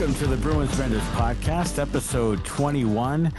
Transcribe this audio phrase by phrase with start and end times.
[0.00, 3.30] Welcome to the Bruins Benders Podcast, episode 21,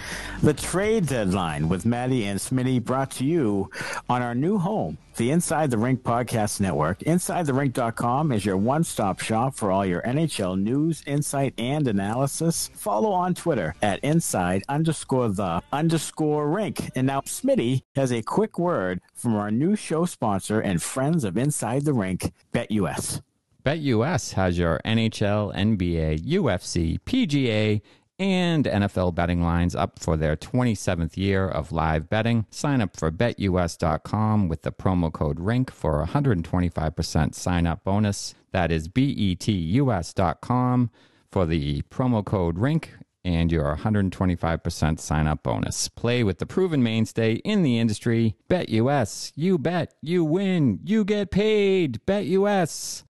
[0.44, 3.72] the trade deadline with Maddie and Smitty, brought to you
[4.08, 7.00] on our new home, the Inside the Rink Podcast Network.
[7.00, 12.70] InsideTheRink.com is your one stop shop for all your NHL news, insight, and analysis.
[12.76, 16.92] Follow on Twitter at inside underscore the underscore rink.
[16.96, 21.38] And now Smitty has a quick word from our new show sponsor and friends of
[21.38, 23.20] Inside the Rink, BetUS.
[23.64, 27.82] BetUS has your NHL, NBA, UFC, PGA,
[28.18, 32.46] and NFL betting lines up for their 27th year of live betting.
[32.50, 38.36] Sign up for betus.com with the promo code RINK for 125% sign up bonus.
[38.52, 40.92] That is betus.com
[41.32, 42.92] for the promo code RINK
[43.24, 45.88] and your 125% sign up bonus.
[45.88, 48.36] Play with the proven mainstay in the industry.
[48.50, 49.32] BetUS.
[49.36, 52.02] You bet, you win, you get paid.
[52.06, 53.04] BetUS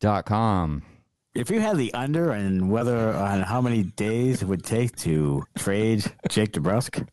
[0.00, 0.82] dot com.
[1.34, 5.44] If you had the under and whether on how many days it would take to
[5.56, 7.06] trade Jake DeBrusk,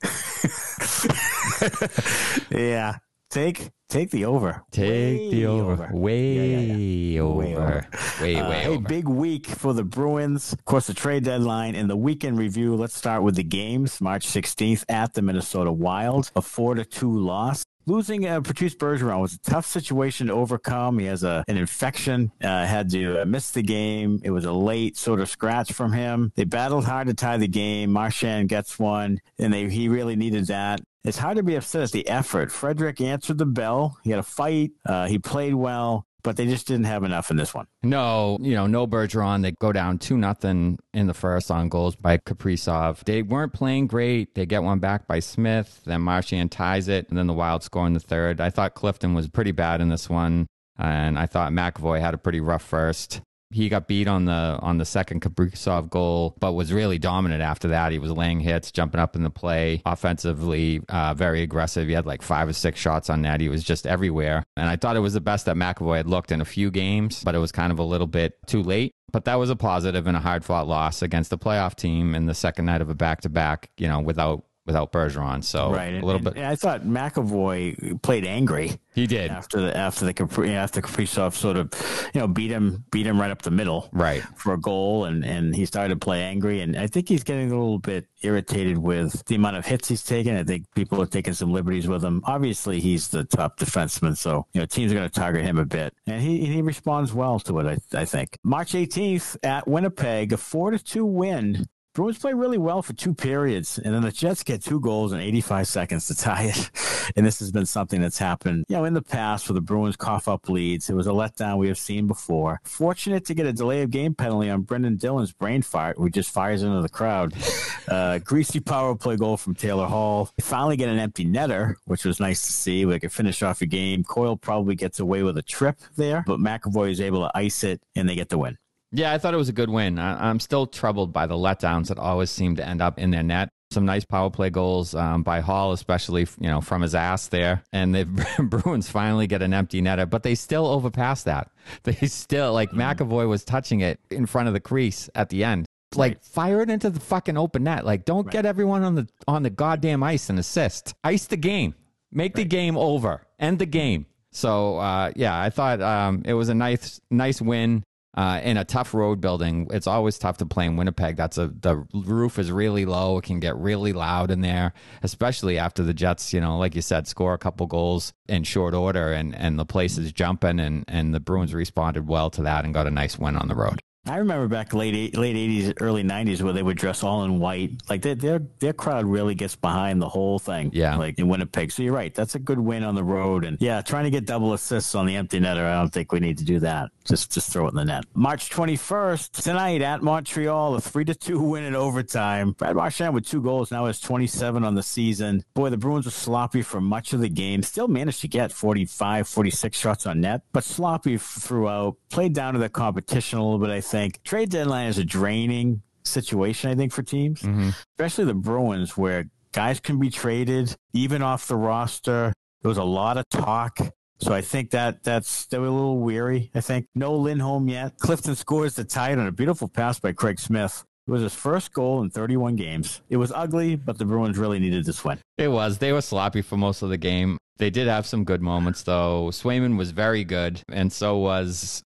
[2.52, 2.98] yeah,
[3.30, 4.64] take take the over.
[4.72, 5.90] Take Way the over.
[5.94, 7.20] Way, Yeah, yeah, yeah.
[7.22, 7.38] over.
[7.38, 7.88] Way over.
[8.22, 8.80] Way, Uh, hey, over.
[8.88, 10.54] big week for the Bruins.
[10.54, 12.76] Of course, the trade deadline and the weekend review.
[12.76, 14.02] Let's start with the games.
[14.02, 17.64] March 16th at the Minnesota Wild, a four to two loss.
[17.88, 20.98] Losing uh, Patrice Bergeron was a tough situation to overcome.
[20.98, 24.20] He has a, an infection, uh, had to uh, miss the game.
[24.24, 26.32] It was a late sort of scratch from him.
[26.36, 27.92] They battled hard to tie the game.
[27.92, 30.82] Marchand gets one, and they, he really needed that.
[31.04, 32.52] It's hard to be upset at the effort.
[32.52, 34.00] Frederic answered the bell.
[34.04, 34.72] He had a fight.
[34.84, 37.68] Uh, he played well, but they just didn't have enough in this one.
[37.84, 39.44] No, you know, no Bergeron.
[39.44, 43.06] They go down 2 nothing in the first on goals by Kaprizov.
[43.06, 44.36] They weren't playing great.
[44.36, 45.82] They get one back by Smith.
[45.86, 48.42] Then Marchand ties it, and then the Wild score in the third.
[48.42, 52.18] I thought Clifton was pretty bad in this one, and I thought McAvoy had a
[52.18, 53.22] pretty rough first.
[53.52, 57.70] He got beat on the on the second Kaprizov goal, but was really dominant after
[57.70, 57.92] that.
[57.92, 61.88] He was laying hits, jumping up in the play, offensively, uh, very aggressive.
[61.88, 63.42] He had like five or six shots on net.
[63.42, 66.32] He was just everywhere, and I thought it was the best that McAvoy had looked
[66.32, 68.94] in a few games, but it was kind of a little bit too late.
[69.12, 72.26] But that was a positive in a hard fought loss against a playoff team in
[72.26, 73.70] the second night of a back to back.
[73.78, 75.94] You know, without without Bergeron, so right.
[75.94, 76.38] a little and, bit.
[76.38, 81.34] and I thought McAvoy played angry He did after the after the Capri, after Kaprizov
[81.34, 81.72] sort of
[82.14, 84.24] you know beat him beat him right up the middle right.
[84.36, 87.52] for a goal and and he started to play angry and I think he's getting
[87.52, 90.36] a little bit irritated with the amount of hits he's taken.
[90.36, 92.22] I think people are taking some liberties with him.
[92.26, 95.66] Obviously, he's the top defenseman, so you know teams are going to target him a
[95.66, 97.82] bit, and he he responds well to it.
[97.94, 101.68] I, I think March 18th at Winnipeg, a four to two win.
[101.96, 105.22] Bruins play really well for two periods, and then the Jets get two goals in
[105.22, 106.70] 85 seconds to tie it.
[107.16, 109.96] And this has been something that's happened, you know, in the past where the Bruins
[109.96, 110.90] cough up leads.
[110.90, 112.60] It was a letdown we have seen before.
[112.64, 116.32] Fortunate to get a delay of game penalty on Brendan Dillon's brain fart, who just
[116.32, 117.34] fires into the crowd.
[117.88, 120.32] Uh, greasy power play goal from Taylor Hall.
[120.38, 122.84] They finally get an empty netter, which was nice to see.
[122.84, 124.04] We could finish off a game.
[124.04, 127.84] Coyle probably gets away with a trip there, but McAvoy is able to ice it,
[127.96, 128.58] and they get the win.
[128.92, 130.00] Yeah, I thought it was a good win.
[130.00, 133.24] I, I'm still troubled by the letdowns that always seem to end up in their
[133.24, 133.50] net.
[133.72, 137.64] Some nice power play goals um, by Hall, especially you know from his ass there.
[137.74, 138.06] And the
[138.44, 141.50] Bruins finally get an empty netter, but they still overpass that.
[141.84, 145.66] They still like McAvoy was touching it in front of the crease at the end.
[145.96, 146.24] Like Right.
[146.24, 147.86] fire it into the fucking open net.
[147.86, 150.94] Like don't get everyone on the on the goddamn ice and assist.
[151.04, 151.74] Ice the game.
[152.12, 153.24] Make the game over.
[153.40, 154.06] End the game.
[154.32, 157.84] So uh, yeah, I thought um, it was a nice nice win
[158.16, 159.68] uh, in a tough road building.
[159.72, 161.16] It's always tough to play in Winnipeg.
[161.18, 163.18] That's a the roof is really low.
[163.18, 164.74] It can get really loud in there,
[165.04, 168.74] especially after the Jets, you know, like you said, score a couple goals in short
[168.74, 172.66] order, and and the place is jumping, and and the Bruins responded well to that
[172.66, 173.82] and got a nice win on the road.
[174.08, 177.82] I remember back late late eighties, early nineties, where they would dress all in white.
[177.90, 180.70] Like their their their crowd really gets behind the whole thing.
[180.74, 180.96] Yeah.
[180.96, 181.72] like in Winnipeg.
[181.72, 182.14] So you're right.
[182.14, 183.44] That's a good win on the road.
[183.46, 185.66] And yeah, trying to get double assists on the empty netter.
[185.66, 186.92] I don't think we need to do that.
[187.04, 188.06] Just just throw it in the net.
[188.14, 192.52] March 21st tonight at Montreal, a three to two win in overtime.
[192.52, 195.44] Brad Marchand with two goals now has 27 on the season.
[195.56, 197.64] Boy, the Bruins were sloppy for much of the game.
[197.64, 201.96] Still managed to get 45, 46 shots on net, but sloppy throughout.
[202.12, 203.70] Played down to the competition a little bit.
[203.72, 206.70] I think trade deadline is a draining situation.
[206.70, 207.70] I think for teams, mm-hmm.
[207.94, 212.34] especially the Bruins, where guys can be traded even off the roster.
[212.62, 213.80] There was a lot of talk.
[214.20, 216.52] So I think that that's they were a little weary.
[216.56, 217.98] I think no Lindholm yet.
[218.00, 220.84] Clifton scores the tie on a beautiful pass by Craig Smith.
[221.08, 223.02] It was his first goal in 31 games.
[223.10, 225.20] It was ugly, but the Bruins really needed this win.
[225.38, 225.78] It was.
[225.78, 227.38] They were sloppy for most of the game.
[227.58, 229.30] They did have some good moments, though.
[229.32, 231.84] Swayman was very good, and so was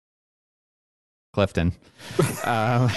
[1.35, 1.73] Clifton.
[2.45, 2.89] um,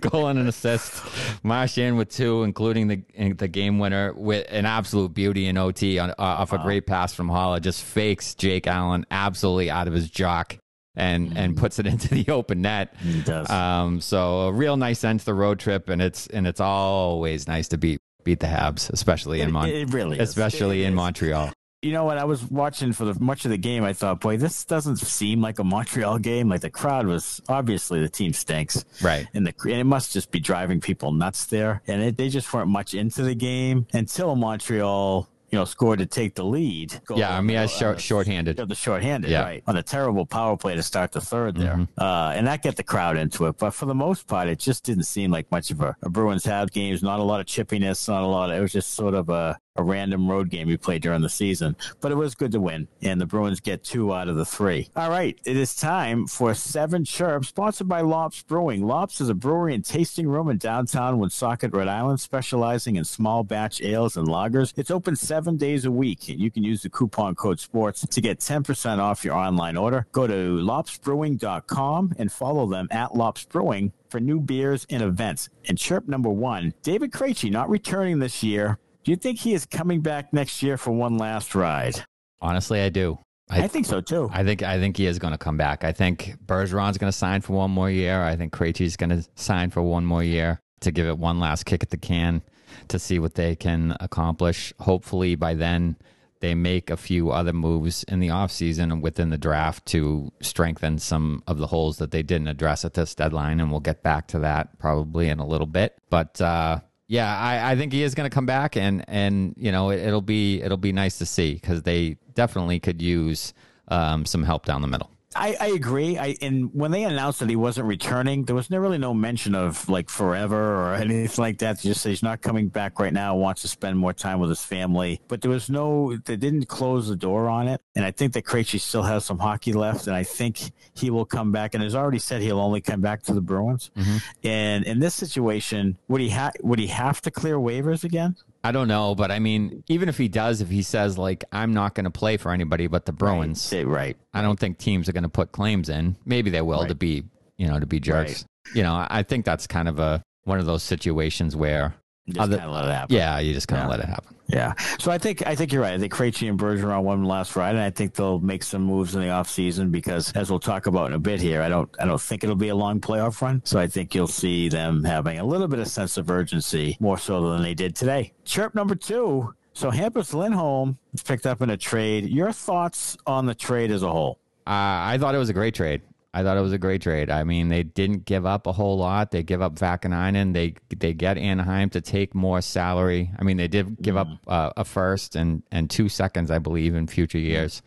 [0.00, 1.02] goal and an assist.
[1.42, 6.10] Marchand with two, including the the game winner with an absolute beauty in OT on,
[6.10, 7.58] uh, off a great pass from Haula.
[7.58, 10.58] Just fakes Jake Allen absolutely out of his jock
[10.94, 11.38] and mm.
[11.38, 12.94] and puts it into the open net.
[13.00, 13.48] He does.
[13.48, 17.48] Um, so a real nice end to the road trip, and it's and it's always
[17.48, 20.92] nice to beat beat the Habs, especially in Mon- it, it really especially it in
[20.92, 20.96] is.
[20.96, 21.50] Montreal
[21.86, 22.18] you know what?
[22.18, 23.84] I was watching for the much of the game.
[23.84, 26.48] I thought, boy, this doesn't seem like a Montreal game.
[26.48, 29.26] Like the crowd was obviously the team stinks, right?
[29.34, 31.82] And the and it must just be driving people nuts there.
[31.86, 36.06] And it, they just weren't much into the game until Montreal you know, scored to
[36.06, 37.00] take the lead.
[37.14, 38.56] Yeah, I mean, I short, shorthanded.
[38.56, 39.42] The shorthanded, yeah.
[39.42, 39.62] right.
[39.66, 41.74] On a terrible power play to start the third there.
[41.74, 42.02] Mm-hmm.
[42.02, 43.56] Uh, and that get the crowd into it.
[43.56, 46.44] But for the most part, it just didn't seem like much of a, a Bruins
[46.44, 47.02] have games.
[47.02, 49.58] Not a lot of chippiness, not a lot of, it was just sort of a,
[49.76, 51.76] a random road game we played during the season.
[52.00, 54.88] But it was good to win, and the Bruins get two out of the three.
[54.96, 58.86] All right, it is time for Seven Chirps, sponsored by Lops Brewing.
[58.86, 63.44] Lops is a brewery and tasting room in downtown Woonsocket, Rhode Island, specializing in small
[63.44, 64.72] batch ales and lagers.
[64.76, 68.20] It's open seven days a week, and you can use the coupon code SPORTS to
[68.20, 70.06] get 10% off your online order.
[70.12, 75.48] Go to lopsbrewing.com and follow them at Lops Brewing for new beers and events.
[75.68, 79.64] And chirp number one, David Krejci not returning this year do you think he is
[79.64, 81.94] coming back next year for one last ride?
[82.40, 83.20] Honestly, I do.
[83.48, 84.28] I, I think so too.
[84.32, 85.84] I think I think he is going to come back.
[85.84, 88.24] I think Bergeron's going to sign for one more year.
[88.24, 91.66] I think Krejci's going to sign for one more year to give it one last
[91.66, 92.42] kick at the can
[92.88, 94.72] to see what they can accomplish.
[94.80, 95.94] Hopefully, by then
[96.40, 100.98] they make a few other moves in the offseason and within the draft to strengthen
[100.98, 103.60] some of the holes that they didn't address at this deadline.
[103.60, 105.96] And we'll get back to that probably in a little bit.
[106.10, 109.70] But uh, yeah, I, I think he is going to come back, and and you
[109.70, 113.54] know it, will be it'll be nice to see because they definitely could use
[113.88, 115.10] um, some help down the middle.
[115.36, 116.18] I, I agree.
[116.18, 119.88] I and when they announced that he wasn't returning, there was really no mention of
[119.88, 121.80] like forever or anything like that.
[121.80, 123.36] They just say he's not coming back right now.
[123.36, 126.16] Wants to spend more time with his family, but there was no.
[126.24, 129.38] They didn't close the door on it, and I think that Krejci still has some
[129.38, 131.74] hockey left, and I think he will come back.
[131.74, 133.90] And has already said he'll only come back to the Bruins.
[133.96, 134.16] Mm-hmm.
[134.44, 138.36] And in this situation, would he ha- would he have to clear waivers again?
[138.66, 141.72] I don't know, but I mean, even if he does, if he says like I'm
[141.72, 143.86] not going to play for anybody but the Bruins, right?
[143.86, 144.16] right.
[144.34, 146.16] I don't think teams are going to put claims in.
[146.24, 146.88] Maybe they will right.
[146.88, 147.24] to be,
[147.56, 148.44] you know, to be jerks.
[148.66, 148.76] Right.
[148.76, 151.94] You know, I think that's kind of a one of those situations where
[152.28, 153.16] just kind of let it happen.
[153.16, 153.90] Yeah, you just kind of yeah.
[153.90, 154.36] let it happen.
[154.48, 154.74] Yeah.
[154.98, 155.94] So I think I think you're right.
[155.94, 159.14] I think Krejci and Bergeron won last Friday, and I think they'll make some moves
[159.14, 162.04] in the offseason because, as we'll talk about in a bit here, I don't I
[162.04, 163.62] don't think it'll be a long playoff run.
[163.64, 167.18] So I think you'll see them having a little bit of sense of urgency more
[167.18, 168.32] so than they did today.
[168.44, 169.54] Chirp number two.
[169.72, 172.28] So Hampus Lindholm picked up in a trade.
[172.30, 174.38] Your thoughts on the trade as a whole?
[174.66, 174.70] Uh,
[175.12, 176.00] I thought it was a great trade.
[176.36, 177.30] I thought it was a great trade.
[177.30, 179.30] I mean, they didn't give up a whole lot.
[179.30, 180.52] They give up Vaakanainen.
[180.52, 183.30] They they get Anaheim to take more salary.
[183.38, 184.50] I mean, they did give up mm-hmm.
[184.50, 187.80] uh, a first and and two seconds, I believe, in future years.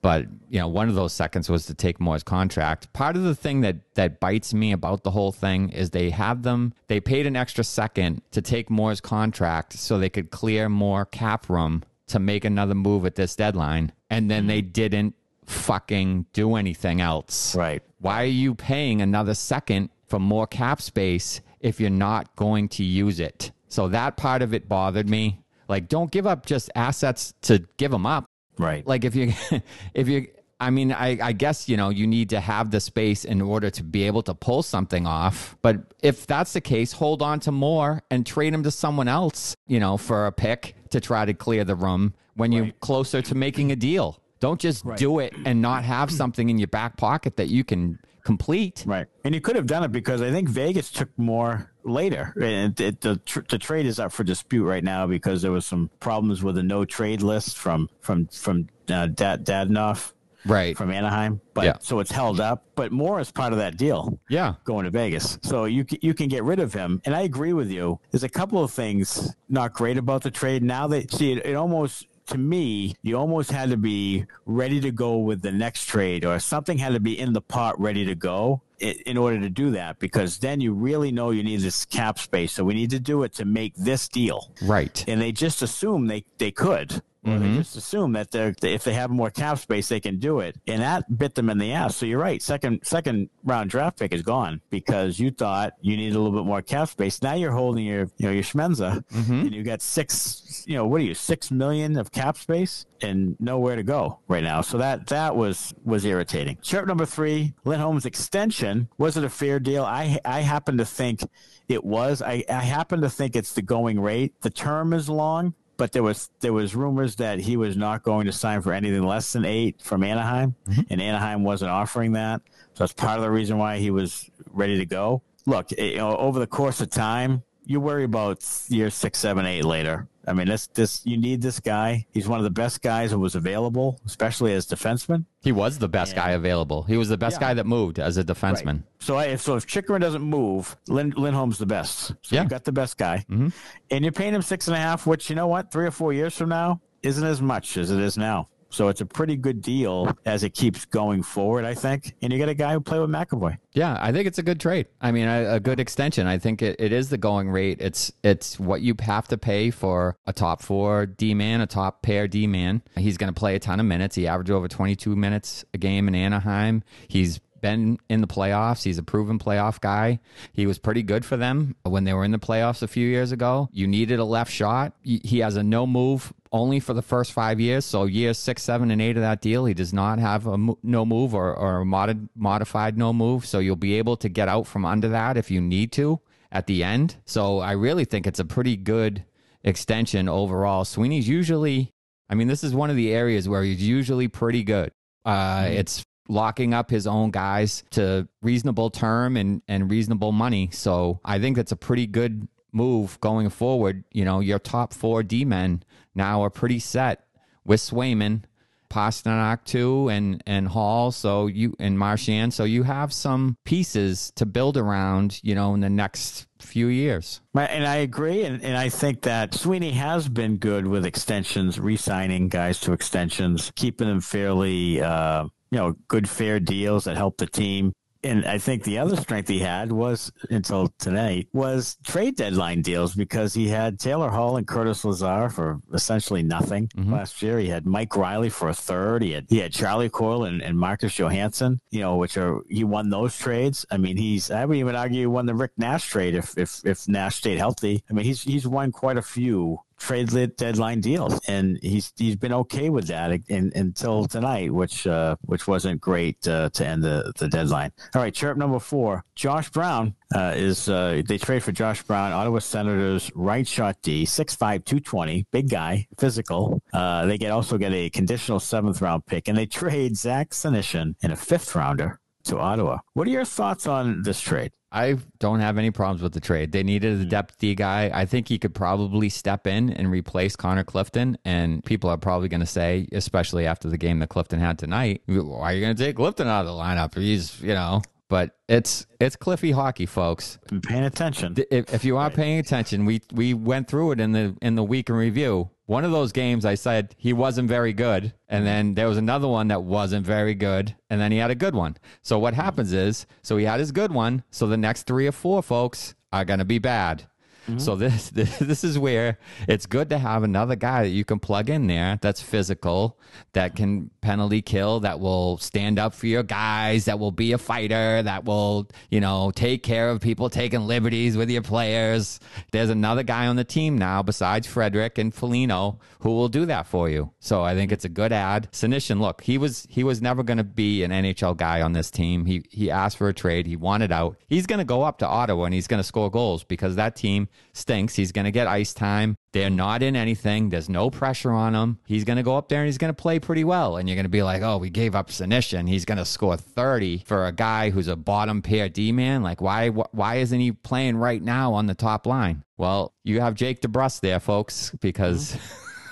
[0.00, 2.90] But you know, one of those seconds was to take Moore's contract.
[2.94, 6.42] Part of the thing that that bites me about the whole thing is they have
[6.42, 6.72] them.
[6.86, 11.50] They paid an extra second to take Moore's contract so they could clear more cap
[11.50, 14.72] room to make another move at this deadline, and then they mm-hmm.
[14.72, 15.14] didn't
[15.44, 17.54] fucking do anything else.
[17.54, 17.82] Right.
[18.00, 22.84] Why are you paying another second for more cap space if you're not going to
[22.84, 23.52] use it?
[23.68, 25.40] So that part of it bothered me.
[25.68, 28.24] Like, don't give up just assets to give them up.
[28.58, 28.84] Right.
[28.86, 29.32] Like, if you,
[29.94, 30.28] if you,
[30.58, 33.70] I mean, I, I, guess, you know, you need to have the space in order
[33.70, 35.56] to be able to pull something off.
[35.62, 39.54] But if that's the case, hold on to more and trade them to someone else,
[39.66, 42.56] you know, for a pick to try to clear the room when right.
[42.56, 44.19] you're closer to making a deal.
[44.40, 44.98] Don't just right.
[44.98, 48.84] do it and not have something in your back pocket that you can complete.
[48.86, 49.06] Right.
[49.24, 52.34] And you could have done it because I think Vegas took more later.
[52.40, 55.90] And it, the, the trade is up for dispute right now because there was some
[56.00, 60.12] problems with a no trade list from from from uh, Dad, Dadonov.
[60.46, 60.74] Right.
[60.74, 61.38] From Anaheim.
[61.52, 61.76] But yeah.
[61.80, 62.64] so it's held up.
[62.74, 64.18] But Moore is part of that deal.
[64.30, 64.54] Yeah.
[64.64, 65.38] Going to Vegas.
[65.42, 67.02] So you you can get rid of him.
[67.04, 68.00] And I agree with you.
[68.10, 70.62] There's a couple of things not great about the trade.
[70.62, 74.90] Now that see it, it almost to me, you almost had to be ready to
[74.90, 78.14] go with the next trade or something had to be in the pot ready to
[78.14, 82.18] go in order to do that because then you really know you need this cap
[82.18, 82.52] space.
[82.52, 84.50] So we need to do it to make this deal.
[84.62, 85.04] Right.
[85.06, 87.02] And they just assume they, they could.
[87.24, 87.56] Or they mm-hmm.
[87.56, 90.80] just assume that they're if they have more cap space they can do it, and
[90.80, 91.96] that bit them in the ass.
[91.96, 92.42] So you're right.
[92.42, 96.46] Second second round draft pick is gone because you thought you needed a little bit
[96.46, 97.22] more cap space.
[97.22, 99.40] Now you're holding your you know your Schmenza, mm-hmm.
[99.40, 103.36] and you got six you know what are you six million of cap space and
[103.40, 104.62] nowhere to go right now.
[104.62, 106.58] So that that was was irritating.
[106.62, 109.84] Chirp number three, Lindholm's extension was it a fair deal?
[109.84, 111.22] I I happen to think
[111.70, 112.20] it was.
[112.20, 114.34] I, I happen to think it's the going rate.
[114.40, 118.26] The term is long, but there was there was rumors that he was not going
[118.26, 120.82] to sign for anything less than eight from Anaheim, mm-hmm.
[120.90, 122.42] and Anaheim wasn't offering that.
[122.74, 125.22] So that's part of the reason why he was ready to go.
[125.46, 129.64] Look, you know, over the course of time, you worry about year six, seven, eight
[129.64, 130.08] later.
[130.26, 132.06] I mean, this this you need this guy.
[132.12, 135.24] He's one of the best guys who was available, especially as defenseman.
[135.42, 136.82] He was the best guy available.
[136.82, 137.48] He was the best Yeah.
[137.48, 138.84] guy that moved as a defenseman.
[138.98, 142.08] So I, so if Chychrun doesn't move, Lin, Lindholm's the best.
[142.22, 142.42] So Yeah.
[142.42, 143.48] you got the best guy, mm-hmm.
[143.90, 146.12] and you're paying him six and a half, which you know what, three or four
[146.12, 148.48] years from now isn't as much as it is now.
[148.70, 152.14] So it's a pretty good deal as it keeps going forward, I think.
[152.22, 153.58] And you got a guy who played with McAvoy.
[153.72, 154.86] Yeah, I think it's a good trade.
[155.00, 156.26] I mean, a, a good extension.
[156.26, 157.78] I think it, it is the going rate.
[157.80, 162.02] It's it's what you have to pay for a top four D man, a top
[162.02, 162.82] pair D man.
[162.96, 164.16] He's going to play a ton of minutes.
[164.16, 166.82] He averaged over 22 minutes a game in Anaheim.
[167.08, 168.82] He's been in the playoffs.
[168.82, 170.20] He's a proven playoff guy.
[170.52, 173.32] He was pretty good for them when they were in the playoffs a few years
[173.32, 173.68] ago.
[173.72, 174.94] You needed a left shot.
[175.02, 177.84] He has a no move only for the first five years.
[177.84, 180.78] So years six, seven, and eight of that deal, he does not have a mo-
[180.82, 183.46] no move or, or a mod- modified no move.
[183.46, 186.66] So you'll be able to get out from under that if you need to at
[186.66, 187.16] the end.
[187.24, 189.24] So I really think it's a pretty good
[189.62, 190.84] extension overall.
[190.84, 191.92] Sweeney's usually,
[192.28, 194.90] I mean, this is one of the areas where he's usually pretty good.
[195.24, 200.70] Uh, It's locking up his own guys to reasonable term and, and reasonable money.
[200.72, 204.04] So I think that's a pretty good move going forward.
[204.12, 205.82] You know, your top four D men
[206.14, 207.24] now are pretty set
[207.64, 208.42] with Swayman,
[208.90, 211.12] Pastrnak too, and and Hall.
[211.12, 212.52] So you and Marchand.
[212.52, 215.40] So you have some pieces to build around.
[215.42, 217.40] You know, in the next few years.
[217.54, 218.44] Right, And I agree.
[218.44, 222.92] And, and I think that Sweeney has been good with extensions, re signing guys to
[222.92, 227.92] extensions, keeping them fairly, uh, you know, good, fair deals that help the team.
[228.22, 233.14] And I think the other strength he had was until tonight was trade deadline deals
[233.14, 237.12] because he had Taylor Hall and Curtis Lazar for essentially nothing mm-hmm.
[237.12, 237.58] last year.
[237.58, 239.22] He had Mike Reilly for a third.
[239.22, 242.84] He had he had Charlie Coyle and, and Marcus Johansson, you know, which are he
[242.84, 243.86] won those trades.
[243.90, 246.82] I mean, he's I would even argue he won the Rick Nash trade if if
[246.84, 248.04] if Nash stayed healthy.
[248.10, 252.36] I mean, he's he's won quite a few trade lit deadline deals, and he's he's
[252.36, 257.04] been okay with that in, until tonight, which uh, which wasn't great uh, to end
[257.04, 257.92] the, the deadline.
[258.14, 262.32] All right, chirp number four, Josh Brown uh, is uh, they trade for Josh Brown,
[262.32, 266.82] Ottawa Senators right shot D, 6'5", 220, big guy, physical.
[266.92, 271.14] Uh, they get also get a conditional seventh round pick, and they trade Zach Senyshyn
[271.22, 272.98] in a fifth rounder to Ottawa.
[273.14, 274.72] What are your thoughts on this trade?
[274.92, 276.72] I don't have any problems with the trade.
[276.72, 277.28] They needed a hmm.
[277.28, 278.10] depth D guy.
[278.12, 281.38] I think he could probably step in and replace Connor Clifton.
[281.44, 285.22] And people are probably going to say, especially after the game that Clifton had tonight,
[285.26, 287.14] why are you going to take Clifton out of the lineup?
[287.14, 290.58] He's, you know, but it's it's Cliffy hockey, folks.
[290.68, 291.56] Been paying attention.
[291.70, 294.84] If, if you are paying attention, we we went through it in the in the
[294.84, 295.68] week in review.
[295.90, 299.48] One of those games, I said he wasn't very good, and then there was another
[299.48, 301.96] one that wasn't very good, and then he had a good one.
[302.22, 304.44] So what happens is, so he had his good one.
[304.52, 307.24] So the next three or four folks are gonna be bad.
[307.68, 307.78] Mm-hmm.
[307.78, 309.38] So this, this this is where
[309.68, 313.18] it's good to have another guy that you can plug in there that's physical,
[313.52, 317.58] that can penalty kill, that will stand up for your guys, that will be a
[317.58, 322.40] fighter, that will you know take care of people taking liberties with your players.
[322.72, 326.86] There's another guy on the team now besides Frederic and Foligno who will do that
[326.86, 327.30] for you.
[327.40, 328.68] So I think it's a good ad.
[328.72, 332.10] Senyshyn, look, he was he was never going to be an NHL guy on this
[332.10, 332.44] team.
[332.44, 333.66] He he asked for a trade.
[333.66, 334.36] He wanted out.
[334.48, 337.16] He's going to go up to Ottawa and he's going to score goals because that
[337.16, 338.14] team stinks.
[338.14, 339.36] He's going to get ice time.
[339.52, 340.70] They're not in anything.
[340.70, 341.98] There's no pressure on him.
[342.06, 343.96] He's going to go up there and he's going to play pretty well.
[343.96, 345.88] And you're going to be like, oh, we gave up Senyshyn.
[345.88, 349.42] He's going to score 30 for a guy who's a bottom pair D man.
[349.42, 352.64] Like, why wh- why isn't he playing right now on the top line?
[352.76, 355.56] Well, you have Jake DeBrusk there, folks, because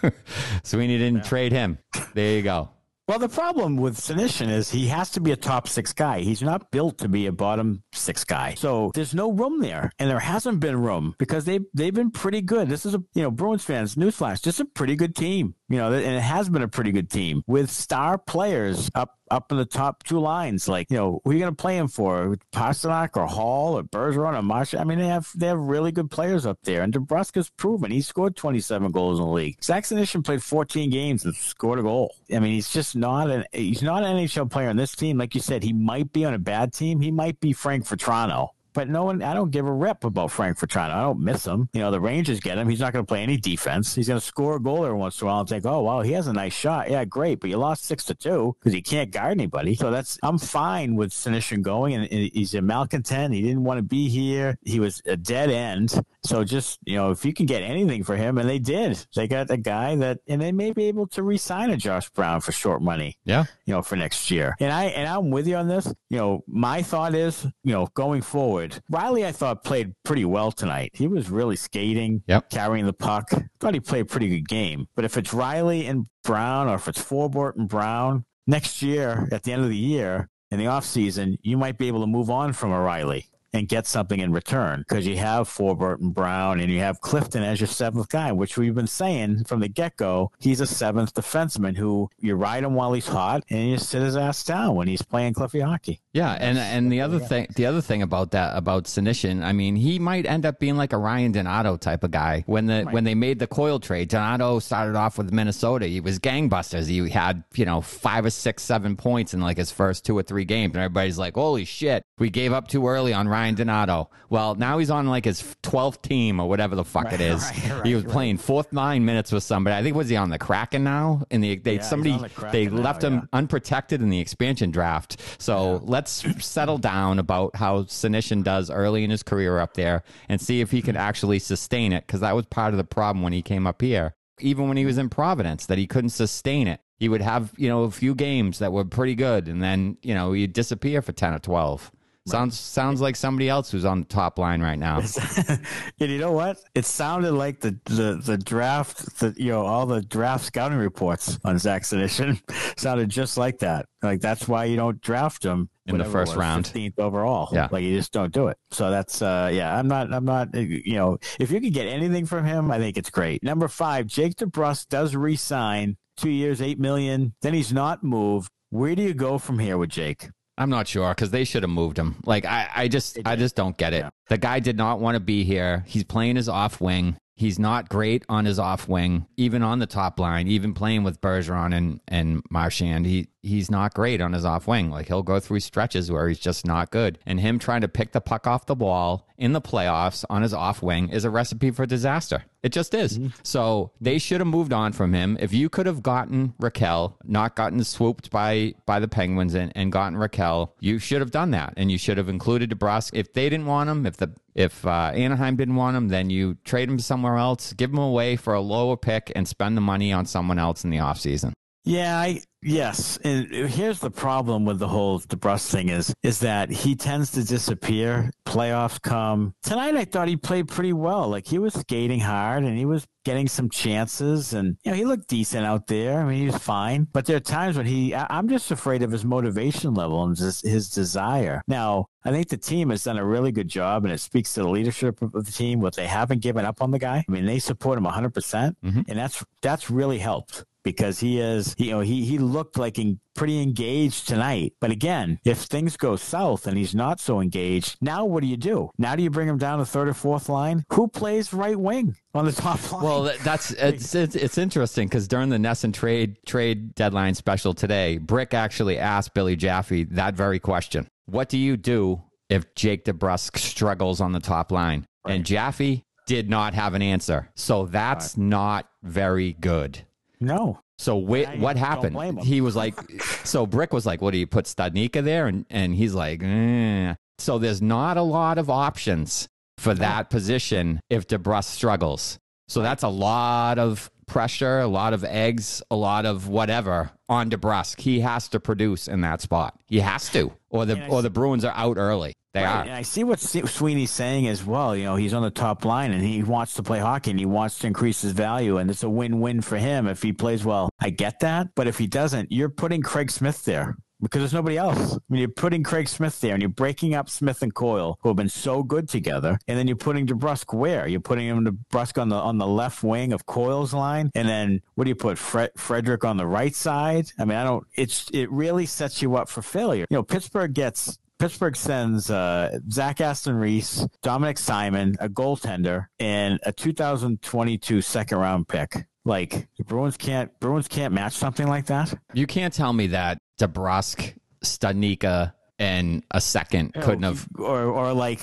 [0.03, 0.09] mm-hmm.
[0.63, 1.79] Sweeney didn't trade him.
[2.15, 2.71] There you go.
[3.09, 6.21] Well, the problem with Senyshyn is he has to be a top six guy.
[6.21, 8.53] He's not built to be a bottom six guy.
[8.53, 9.91] So there's no room there.
[9.99, 12.69] And there hasn't been room because they they've been pretty good.
[12.69, 15.55] This is a you know, Bruins fans, newsflash, just a pretty good team.
[15.71, 19.51] You know, and it has been a pretty good team with star players up up
[19.53, 20.69] in the top two lines.
[20.69, 22.37] Like, you know, who are you going to play him for?
[22.53, 24.81] Pastrnak or Hall or Bergeron or Marshall?
[24.81, 26.83] I mean, they have they have really good players up there.
[26.83, 29.63] And DeBrusk's proven he scored 27 goals in the league.
[29.63, 29.87] Zach
[30.25, 32.15] played 14 games and scored a goal.
[32.35, 35.19] I mean, he's just not an he's not an NHL player on this team.
[35.19, 37.01] Like you said, he might be on a bad team.
[37.01, 40.59] He might be Frank Vatrano but no one, I don't give a rip about Frank
[40.59, 40.91] Vatrano.
[40.91, 41.69] I don't miss him.
[41.73, 42.69] You know, the Rangers get him.
[42.69, 43.95] He's not going to play any defense.
[43.95, 46.03] He's going to score a goal every once in a while and think, oh, wow,
[46.03, 46.91] he has a nice shot.
[46.91, 47.41] Yeah, great.
[47.41, 49.75] But you lost six to two because he can't guard anybody.
[49.75, 51.95] So that's, I'm fine with Senyshyn going.
[51.95, 53.35] And he's a malcontent.
[53.35, 54.59] He didn't want to be here.
[54.63, 56.01] He was a dead end.
[56.23, 59.29] So just, you know, if you can get anything for him, and they did, they
[59.29, 62.41] got a guy that, and they may be able to re sign a Josh Brown
[62.41, 63.17] for short money.
[63.25, 63.45] Yeah.
[63.65, 64.57] You know, for next year.
[64.61, 65.87] And I, and I'm with you on this.
[66.11, 68.58] You know, my thought is, you know, going forward,
[68.91, 70.93] Reilly, I thought, played pretty well tonight.
[70.95, 72.51] He was really skating, yep.
[72.51, 73.31] carrying the puck.
[73.61, 74.87] Thought he played a pretty good game.
[74.95, 79.43] But if it's Reilly and Brown or if it's Forbort and Brown, next year, at
[79.45, 82.53] the end of the year, in the offseason, you might be able to move on
[82.53, 86.71] from a Reilly and get something in return because you have Forbort and Brown and
[86.71, 90.31] you have Clifton as your seventh guy, which we've been saying from the get go.
[90.39, 94.17] He's a seventh defenseman who you ride him while he's hot and you sit his
[94.17, 96.01] ass down when he's playing Cliffy hockey.
[96.13, 99.77] Yeah, and and the other thing, the other thing about that about Senyshyn, I mean,
[99.77, 102.45] he might end up being like a Ryan Donato type of guy.
[102.47, 102.93] When the right.
[102.93, 105.87] when they made the Coyle trade, Donato started off with Minnesota.
[105.87, 106.87] He was gangbusters.
[106.87, 110.23] He had you know five or six, seven points in like his first two or
[110.23, 114.11] three games, and everybody's like, "Holy shit, we gave up too early on Ryan Donato."
[114.31, 117.43] Well, now he's on like his twelfth team or whatever the fuck right, it is.
[117.43, 119.77] Right, he was playing fourth nine minutes with somebody.
[119.77, 121.23] I think was he on the Kraken now?
[121.31, 123.21] In the they yeah, somebody the they left now, him yeah.
[123.33, 125.21] unprotected in the expansion draft.
[125.39, 125.81] So yeah.
[125.83, 130.61] let's settle down about how Senyshyn does early in his career up there and see
[130.61, 131.01] if he can hmm.
[131.01, 134.15] actually sustain it because that was part of the problem when he came up here.
[134.41, 136.81] Even when he was in Providence, that he couldn't sustain it.
[136.99, 140.15] He would have, you know, a few games that were pretty good and then, you
[140.15, 141.93] know, he'd disappear for 10 or 12.
[142.31, 144.99] Sounds sounds like somebody else who's on the top line right now.
[145.49, 146.59] and you know what?
[146.75, 151.39] It sounded like the the, the draft, the you know, all the draft scouting reports
[151.45, 152.41] on Zach Senyshyn
[152.79, 153.87] sounded just like that.
[154.03, 157.49] Like that's why you don't draft him in the first was, round, fifteenth overall.
[157.53, 158.57] Yeah, like you just don't do it.
[158.71, 159.77] So that's uh, yeah.
[159.77, 160.13] I'm not.
[160.13, 160.55] I'm not.
[160.55, 163.43] You know, if you can get anything from him, I think it's great.
[163.43, 167.35] Number five, Jake DeBrusk does resign two years, eight million.
[167.43, 168.51] Then he's not moved.
[168.71, 170.29] Where do you go from here with Jake?
[170.59, 172.17] I'm not sure because they should have moved him.
[172.25, 174.01] Like I, I just, I just don't get it.
[174.01, 174.11] Yeah.
[174.29, 175.85] The guy did not want to be here.
[175.87, 177.17] He's playing his off wing.
[177.37, 181.21] He's not great on his off wing, even on the top line, even playing with
[181.21, 183.07] Bergeron and, and Marchand.
[183.07, 184.91] He he's not great on his off wing.
[184.91, 187.19] Like he'll go through stretches where he's just not good.
[187.27, 190.53] And him trying to pick the puck off the wall in the playoffs on his
[190.53, 192.45] off wing is a recipe for disaster.
[192.63, 193.19] It just is.
[193.19, 193.29] Mm-hmm.
[193.45, 195.37] So they should have moved on from him.
[195.41, 199.93] If you could have gotten Rakell, not gotten swooped by by the Penguins and, and
[199.93, 201.75] gotten Rakell, you should have done that.
[201.77, 203.11] And you should have included DeBrusk.
[203.13, 206.57] If they didn't want him, if the if uh, Anaheim didn't want him, then you
[206.65, 210.13] trade him somewhere else, give him away for a lower pick, and spend the money
[210.13, 211.53] on someone else in the offseason.
[211.89, 213.19] Yeah, I yes.
[213.25, 217.45] And here's the problem with the whole DeBrusk thing is is that he tends to
[217.45, 218.31] disappear.
[218.45, 219.55] Playoffs come.
[219.63, 221.29] Tonight I thought he played pretty well.
[221.29, 225.07] Like he was skating hard and he was getting some chances and you know he
[225.07, 226.21] looked decent out there.
[226.21, 227.09] I mean he was fine.
[227.11, 230.67] But there are times when he I'm just afraid of his motivation level and just
[230.67, 231.63] his desire.
[231.67, 234.63] Now, I think the team has done a really good job and it speaks to
[234.63, 237.25] the leadership of the team what they haven't given up on the guy.
[237.27, 239.01] I mean they support him 100% mm-hmm.
[239.09, 243.21] and that's that's really helped because he is, you know, he, he looked like in,
[243.35, 244.73] pretty engaged tonight.
[244.81, 248.57] But again, if things go south and he's not so engaged, now what do you
[248.57, 248.91] do?
[248.99, 250.85] Now do you bring him down to third or fourth line?
[250.93, 253.05] Who plays right wing on the top line?
[253.05, 258.19] Well, that's it's it's, it's interesting because during the NESN trade trade deadline special today,
[258.19, 261.07] Brick actually asked Billy Jaffe that very question.
[261.27, 265.07] What do you do if Jake DeBrusk struggles on the top line?
[265.25, 265.35] Right.
[265.35, 267.51] And Jaffe did not have an answer.
[267.55, 268.45] So that's right.
[268.45, 270.05] not very good.
[270.41, 270.81] No.
[270.99, 272.41] So wh- what happened?
[272.43, 272.99] He was like,
[273.45, 275.47] so Brick was like, what do you put Studnicka there?
[275.47, 277.15] And, and he's like, eh.
[277.39, 279.49] so there's not a lot of options
[279.79, 282.39] for that position if DeBrusk struggles.
[282.67, 287.51] So that's a lot of pressure, a lot of eggs, a lot of whatever on
[287.51, 288.01] DeBrusk.
[288.01, 289.79] He has to produce in that spot.
[289.87, 292.35] He has to, or the or the Bruins are out early.
[292.55, 292.73] They right.
[292.73, 292.83] are.
[292.83, 294.97] And I see what Sweeney's saying as well.
[294.97, 297.47] You know, he's on the top line and he wants to play hockey and he
[297.47, 300.89] wants to increase his value, and it's a win-win for him if he plays well.
[301.01, 304.77] I get that, but if he doesn't, you're putting Craig Smith there because there's nobody
[304.77, 305.15] else.
[305.15, 308.29] I mean, you're putting Craig Smith there and you're breaking up Smith and Coyle, who
[308.29, 309.59] have been so good together.
[309.69, 311.07] And then you're putting DeBrusk where?
[311.07, 314.31] You're putting him DeBrusk on the on the left wing of Coyle's line.
[314.35, 315.39] And then what do you put?
[315.39, 317.31] Fre- Frederic on the right side?
[317.39, 320.07] I mean, I don't, it's, it really sets you up for failure.
[320.11, 326.59] You know, Pittsburgh gets Pittsburgh sends uh, Zach Aston Reese, Dominik Simon, a goaltender, and
[326.65, 329.07] a 2022 second round pick.
[329.25, 332.13] Like Bruins can't Bruins can't match something like that.
[332.33, 338.13] You can't tell me that DeBrusk, Studnicka, and a second oh, couldn't have, or or
[338.13, 338.41] like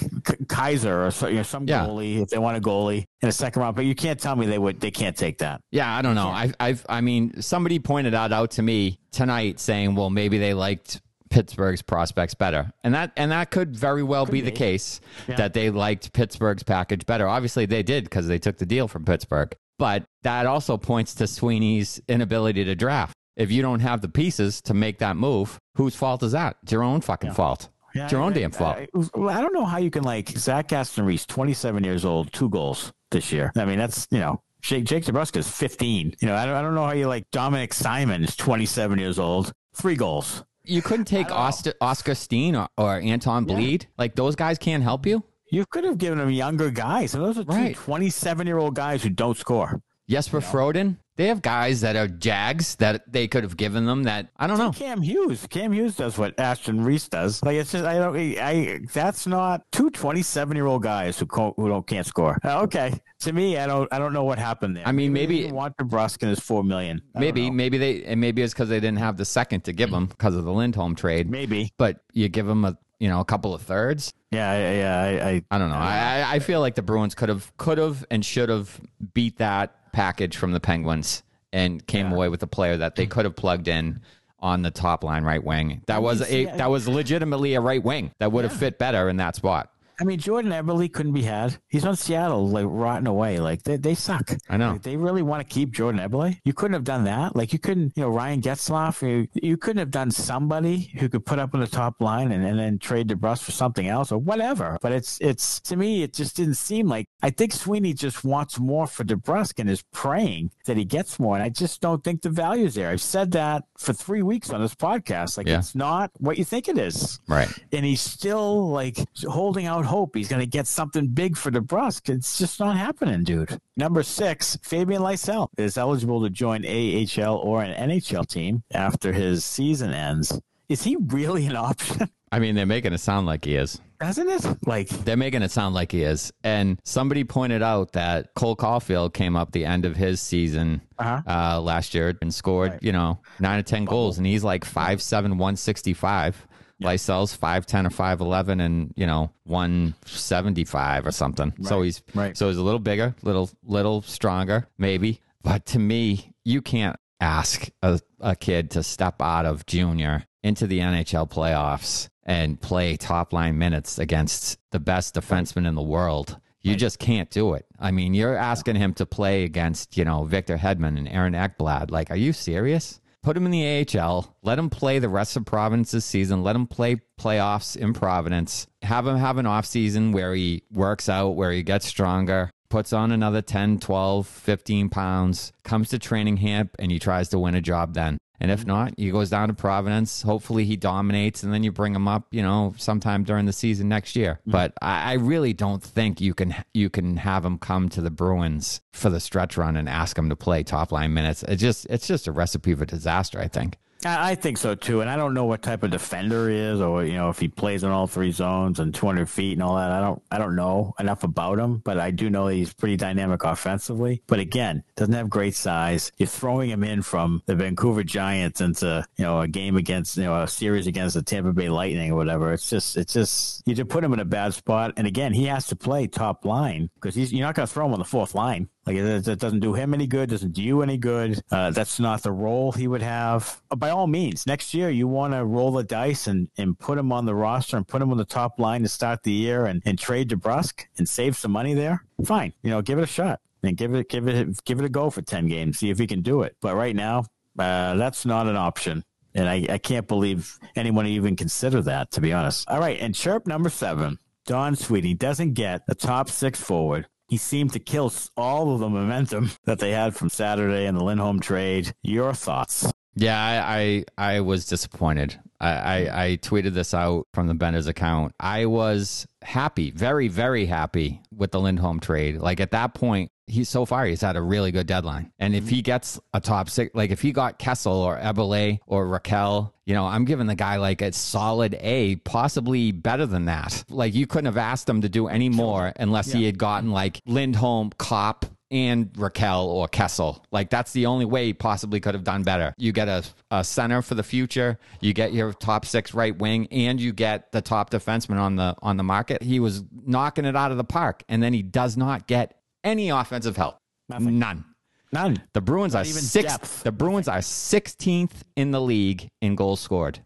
[0.47, 1.85] Kaiser or so, you know, some yeah.
[1.85, 3.75] goalie if they want a goalie in a second round.
[3.75, 5.61] But you can't tell me they would they can't take that.
[5.71, 6.27] Yeah, I don't know.
[6.27, 10.53] I I've I mean somebody pointed that out to me tonight, saying, well, maybe they
[10.53, 12.71] liked Pittsburgh's prospects better.
[12.83, 15.35] And that and that could very well could be, be, the case yeah.
[15.35, 17.27] that they liked Pittsburgh's package better.
[17.27, 19.53] Obviously they did because they took the deal from Pittsburgh.
[19.77, 23.17] But that also points to Sweeney's inability to draft.
[23.35, 26.57] If you don't have the pieces to make that move, whose fault is that?
[26.63, 27.35] It's your own fucking yeah.
[27.35, 27.69] fault.
[27.93, 28.77] Yeah, it's your own I, damn fault.
[28.77, 32.49] I, I, don't know how you can like Zach Aston Reese, 27 years old, two
[32.49, 33.51] goals this year.
[33.55, 36.15] I mean, that's, you know, Jake, Jake DeBrusk is 15.
[36.19, 39.17] You know, I don't, I don't know how you like Dominik Simon is 27 years
[39.17, 40.43] old, three goals.
[40.63, 43.83] You couldn't take Oscar, Oskar Steen or, or Anton Blidh.
[43.83, 43.89] Yeah.
[43.97, 45.23] Like those guys can't help you.
[45.51, 47.13] You could have given them younger guys.
[47.13, 49.81] And those are two 27 year old guys who don't score.
[50.09, 50.47] Jesper you know?
[50.47, 50.97] Froden.
[51.17, 54.57] They have guys that are Jags that they could have given them that I don't
[54.57, 54.71] know.
[54.71, 55.47] Cam Hughes.
[55.49, 57.41] Cam Hughes does what Aston Reese does.
[57.41, 61.25] Like it's just I don't I that's not two 27 year old guys who
[61.55, 62.37] who don't can't score.
[62.43, 64.87] Uh, okay, to me I don't I don't know what happened there.
[64.87, 67.01] I mean maybe, maybe want Bruskin is four million.
[67.15, 69.91] I maybe maybe they and maybe it's because they didn't have the second to give
[69.91, 71.29] them because of the Lindholm trade.
[71.29, 74.11] Maybe, but you give them a you know a couple of thirds.
[74.31, 75.75] Yeah, yeah, I, I, I don't know.
[75.75, 78.81] I, I feel like the Bruins could have could have and should have
[79.13, 82.15] beat that package from the Penguins and came yeah.
[82.15, 84.01] away with a player that they could have plugged in
[84.39, 85.81] on the top line right wing.
[85.87, 89.17] That was a that was legitimately a right wing that would have fit better in
[89.17, 89.71] that spot.
[89.99, 91.57] I mean, Jordan Eberle couldn't be had.
[91.69, 93.39] He's on Seattle, like rotting away.
[93.39, 94.31] Like they, they suck.
[94.49, 94.73] I know.
[94.73, 96.37] Like, they really want to keep Jordan Eberle.
[96.43, 97.35] You couldn't have done that.
[97.35, 99.01] Like you couldn't, you know, Ryan Getzlaf.
[99.01, 102.45] You, you couldn't have done somebody who could put up on the top line and,
[102.45, 104.77] and then trade DeBrusk for something else or whatever.
[104.81, 107.07] But it's it's to me, it just didn't seem like.
[107.21, 111.35] I think Sweeney just wants more for DeBrusk and is praying that he gets more.
[111.35, 112.89] And I just don't think the value is there.
[112.89, 115.37] I've said that for three weeks on this podcast.
[115.37, 115.59] Like yeah.
[115.59, 117.19] it's not what you think it is.
[117.27, 117.49] Right.
[117.71, 122.09] And he's still like holding out hope he's going to get something big for DeBrusk.
[122.13, 123.59] It's just not happening, dude.
[123.77, 129.45] Number six, Fabian Lysell is eligible to join AHL or an NHL team after his
[129.45, 130.39] season ends.
[130.67, 132.09] Is he really an option?
[132.31, 133.79] I mean, they're making it sound like he is.
[133.99, 134.67] Doesn't it?
[134.67, 136.33] Like they're making it sound like he is.
[136.43, 141.21] And somebody pointed out that Cole Caufield came up the end of his season uh-huh.
[141.27, 142.83] uh, last year and scored, right.
[142.83, 146.45] you know, nine or ten goals, and he's like five seven, one sixty five.
[146.79, 146.87] Yep.
[146.87, 151.53] Lysell's 5'10 or 5'11 and, you know, 175 or something.
[151.57, 151.67] Right.
[151.67, 152.37] So he's right.
[152.37, 155.21] so he's a little bigger, little little stronger, maybe.
[155.41, 160.67] But to me, you can't ask a, a kid to step out of junior into
[160.67, 166.39] the NHL playoffs and play top line minutes against the best defenseman in the world.
[166.61, 166.79] You right.
[166.79, 167.65] just can't do it.
[167.79, 171.91] I mean, you're asking him to play against, you know, Victor Hedman and Aaron Ekblad.
[171.91, 172.99] Like, are you serious?
[173.25, 176.67] Put him in the AHL, let him play the rest of Providence's season, let him
[176.67, 181.51] play playoffs in Providence, have him have an off season where he works out, where
[181.51, 186.91] he gets stronger, puts on another 10, 12, 15 pounds, comes to training camp, and
[186.91, 188.19] he tries to win a job then.
[188.39, 190.21] And if not, he goes down to Providence.
[190.21, 193.87] Hopefully, he dominates, and then you bring him up, you know, sometime during the season
[193.87, 194.39] next year.
[194.41, 194.51] Mm-hmm.
[194.51, 198.11] But I, I, really don't think you can you can have him come to the
[198.11, 201.43] Bruins for the stretch run and ask him to play top line minutes.
[201.43, 203.39] It just it's just a recipe for disaster.
[203.39, 203.77] I think.
[204.05, 207.03] I think so too, and I don't know what type of defender he is, or
[207.03, 209.91] you know, if he plays in all three zones and 200 feet and all that.
[209.91, 213.43] I don't, I don't know enough about him, but I do know he's pretty dynamic
[213.43, 214.21] offensively.
[214.27, 216.11] But again, doesn't have great size.
[216.17, 220.23] You're throwing him in from the Vancouver Giants into you know a game against you
[220.23, 222.53] know a series against the Tampa Bay Lightning or whatever.
[222.53, 224.93] It's just, it's just you just put him in a bad spot.
[224.97, 227.87] And again, he has to play top line because he's you're not going to throw
[227.87, 228.69] him on the fourth line.
[228.85, 231.41] Like it, doesn't do him any good, doesn't do you any good.
[231.51, 233.61] Uh, that's not the role he would have.
[233.71, 236.97] Uh, by all means, next year you want to roll the dice and, and put
[236.97, 239.65] him on the roster and put him on the top line to start the year
[239.65, 242.05] and, and trade DeBrusk and save some money there.
[242.23, 244.89] Fine, you know, give it a shot and give it give it give it a
[244.89, 245.79] go for ten games.
[245.79, 246.55] See if he can do it.
[246.61, 247.25] But right now,
[247.57, 249.03] uh, that's not an option.
[249.33, 252.69] And I, I can't believe anyone even consider that, to be honest.
[252.69, 254.19] All right, and chirp number seven.
[254.45, 258.89] Don Sweeney doesn't get a top six forward he seemed to kill all of the
[258.89, 261.93] momentum that they had from Saturday and the Lindholm trade.
[262.01, 262.91] Your thoughts?
[263.15, 265.39] Yeah, I, I, I was disappointed.
[265.59, 268.33] I, I, I tweeted this out from the Benders account.
[268.39, 272.37] I was happy, very, very happy with the Lindholm trade.
[272.37, 275.31] Like at that point, he's so far he's had a really good deadline.
[275.39, 275.75] And if mm-hmm.
[275.75, 279.93] he gets a top six, like if he got Kessel or Eberle or Rakell, you
[279.93, 283.83] know, I'm giving the guy like a solid A, possibly better than that.
[283.89, 287.21] Like you couldn't have asked him to do any more unless he had gotten like
[287.25, 290.43] Lindholm, Copp, and Rakell or Kessel.
[290.51, 292.73] Like that's the only way he possibly could have done better.
[292.77, 296.67] You get a, a center for the future, you get your top six right wing,
[296.71, 299.43] and you get the top defenseman on the on the market.
[299.43, 302.54] He was knocking it out of the park, and then he does not get
[302.85, 303.77] any offensive help.
[304.07, 304.39] Nothing.
[304.39, 304.65] None.
[305.11, 305.43] None.
[305.53, 306.59] The Bruins are even sixth.
[306.59, 306.83] depth.
[306.83, 310.19] The Bruins are 16th in the league in goals scored.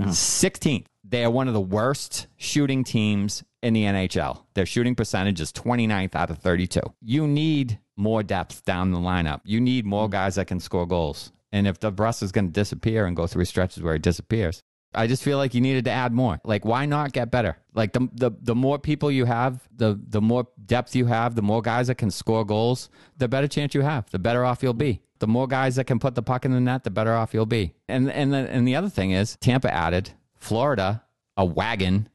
[0.00, 0.10] Uh-huh.
[0.10, 0.86] 16th.
[1.04, 4.44] They are one of the worst shooting teams in the NHL.
[4.54, 6.80] Their shooting percentage is 29th out of 32.
[7.02, 9.40] You need more depth down the lineup.
[9.44, 10.12] You need more mm-hmm.
[10.12, 11.32] guys that can score goals.
[11.50, 14.62] And if DeBrusk is going to disappear and go through stretches where he disappears,
[14.98, 16.40] I just feel like you needed to add more.
[16.42, 17.56] Like, why not get better?
[17.72, 21.42] Like the the the more people you have, the the more depth you have, the
[21.42, 24.10] more guys that can score goals, the better chance you have.
[24.10, 25.00] The better off you'll be.
[25.20, 27.46] The more guys that can put the puck in the net, the better off you'll
[27.46, 27.74] be.
[27.88, 31.04] And and the, and the other thing is, Tampa added Florida
[31.36, 32.08] a wagon,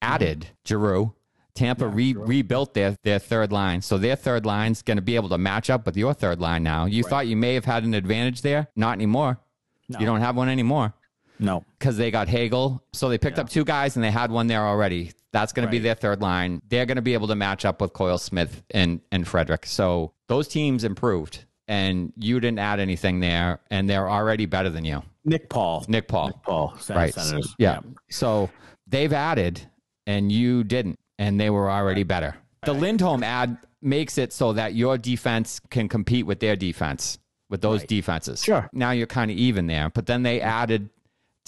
[0.00, 1.14] added Giroux.
[1.56, 3.82] Tampa re- rebuilt their, their third line.
[3.82, 6.62] So their third line's going to be able to match up with your third line
[6.62, 6.84] now.
[6.84, 8.68] You thought you may have had an advantage there.
[8.76, 9.40] Not anymore.
[9.88, 10.94] You don't have one anymore
[11.38, 11.64] No.
[11.78, 12.82] because they got Hagel.
[12.92, 15.12] So they picked up two guys and they had one there already.
[15.32, 16.62] That's going to be their third line.
[16.68, 19.66] They're going to be able to match up with Coyle Smith and, and Frederic.
[19.66, 24.84] So those teams improved and you didn't add anything there and they're already better than
[24.84, 25.02] you.
[25.24, 25.84] Nick Paul.
[25.86, 26.32] Nick Paul.
[26.44, 26.74] Paul.
[26.78, 27.12] Sen- right.
[27.12, 27.54] Senators.
[27.58, 27.80] Yeah.
[28.08, 28.48] So
[28.86, 29.60] they've added
[30.06, 32.34] and you didn't and they were already better.
[32.64, 37.18] The Lindholm ad makes it so that your defense can compete with their defense,
[37.50, 38.42] with those defenses.
[38.42, 38.68] Sure.
[38.72, 40.90] Now you're kind of even there, but then they added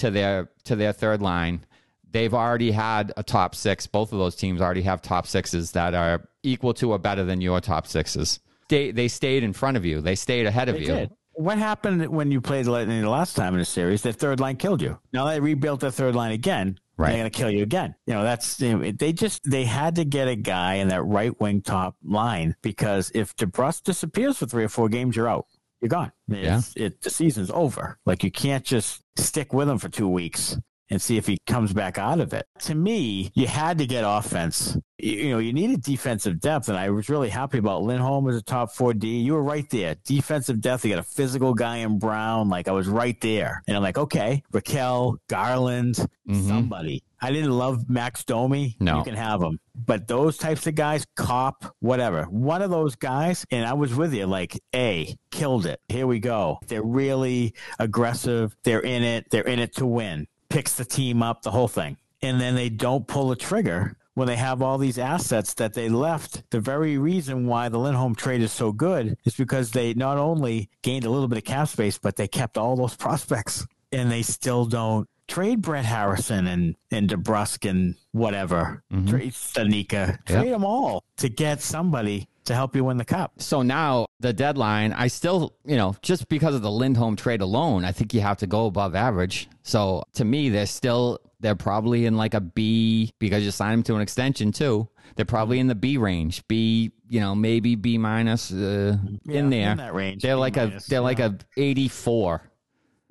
[0.00, 1.64] to their to their third line.
[2.10, 3.86] They've already had a top six.
[3.86, 7.40] Both of those teams already have top sixes that are equal to or better than
[7.40, 8.40] your top sixes.
[8.68, 10.00] They they stayed in front of you.
[10.00, 10.86] They stayed ahead of They you.
[10.86, 11.10] did.
[11.34, 14.02] What happened when you played the Lightning the last time in the series?
[14.02, 14.98] Their third line killed you.
[15.12, 16.78] Now they rebuilt their third line again.
[16.98, 17.10] Right.
[17.10, 17.94] They're going to kill you again.
[18.06, 21.02] You know, that's, you know, they just, they had to get a guy in that
[21.02, 25.46] right wing top line because if DeBrusk disappears for three or four games, you're out.
[25.80, 26.12] You're gone.
[26.58, 27.98] It's, it, the season's over.
[28.04, 30.58] Like you can't just stick with them for two weeks
[30.90, 32.46] and see if he comes back out of it.
[32.60, 34.76] To me, you had to get offense.
[34.98, 38.36] You, you know, you needed defensive depth, and I was really happy about Lindholm as
[38.36, 39.18] a top four D.
[39.20, 39.96] You were right there.
[40.04, 40.84] Defensive depth.
[40.84, 42.48] You got a physical guy in Brown.
[42.48, 45.94] Like I was right there, and I'm like, okay, Rakell, Garland,
[46.28, 46.46] mm-hmm.
[46.48, 47.02] somebody.
[47.22, 48.76] I didn't love Max Domi.
[48.80, 48.98] No.
[48.98, 49.60] you can have him.
[49.74, 54.14] But those types of guys, Copp, whatever, one of those guys, and I was with
[54.14, 54.26] you.
[54.26, 55.80] Like, a killed it.
[55.88, 56.58] Here we go.
[56.66, 58.56] They're really aggressive.
[58.64, 59.26] They're in it.
[59.30, 60.26] They're in it to win.
[60.50, 64.26] Picks the team up, the whole thing, and then they don't pull the trigger when
[64.26, 66.42] they have all these assets that they left.
[66.50, 70.68] The very reason why the Lindholm trade is so good is because they not only
[70.82, 74.22] gained a little bit of cap space, but they kept all those prospects, and they
[74.22, 78.82] still don't trade Brett Harrison and and DeBrusk and whatever.
[78.92, 79.08] Mm-hmm.
[79.08, 80.24] Trade Studnicka.
[80.26, 83.40] Trade them all to get somebody to help you win the cup.
[83.40, 87.84] So now the deadline, I still, you know, just because of the Lindholm trade alone,
[87.84, 89.48] I think you have to go above average.
[89.62, 93.82] So to me, they're still, they're probably in like a B because you signed them
[93.84, 94.88] to an extension too.
[95.16, 99.50] They're probably in the B range, B, you know, maybe B minus uh, Yeah, in
[99.50, 99.72] there.
[99.72, 102.42] in that range, They're B like minus, a, they're like a 84,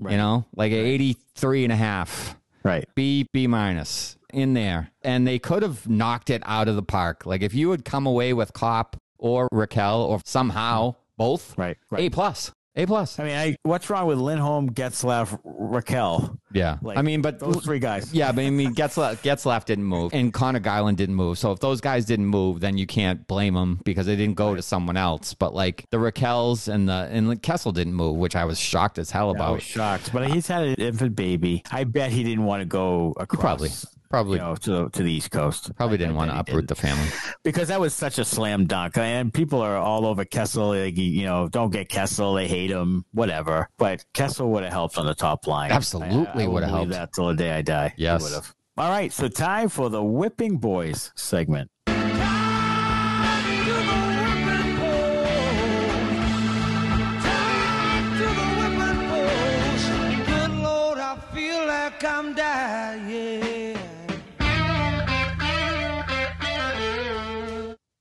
[0.01, 0.11] Right.
[0.11, 2.35] you know, like a 83 and a half.
[2.63, 2.87] Right.
[2.95, 7.25] B B minus in there, and they could have knocked it out of the park.
[7.25, 11.77] Like if you had come away with Copp or Rakell or somehow both, Right.
[11.91, 12.03] Right.
[12.03, 13.19] A plus, A plus.
[13.19, 16.37] I mean, I, what's wrong with Lindholm, Getzlaf, Rakell?
[16.53, 18.13] Yeah, Like, I mean, but those three guys.
[18.13, 21.37] Yeah, but I mean, Getzlaf, Getzlaf didn't move, and Connor Garland didn't move.
[21.37, 24.55] So if those guys didn't move, then you can't blame them because they didn't go
[24.55, 25.33] to someone else.
[25.33, 29.11] But like the Rakells and the and Kessel didn't move, which I was shocked as
[29.11, 29.53] hell I about.
[29.55, 31.63] was shocked, but he's had an infant baby.
[31.69, 33.41] I bet he didn't want to go across.
[33.41, 33.69] probably,
[34.09, 35.75] probably, you know, to to the East Coast.
[35.75, 37.07] probably didn't want to uproot the family.
[37.43, 40.69] because that was such a slam dunk, and people are all over Kessel.
[40.69, 43.69] Like, you know, don't get Kessel; they hate him, whatever.
[43.77, 45.71] But Kessel would have helped on the top line.
[45.71, 46.91] Absolutely would have helped.
[46.91, 47.93] That till the day I die.
[47.97, 48.53] Yes.
[48.77, 51.69] All right, so time for the Whipping Boys segment.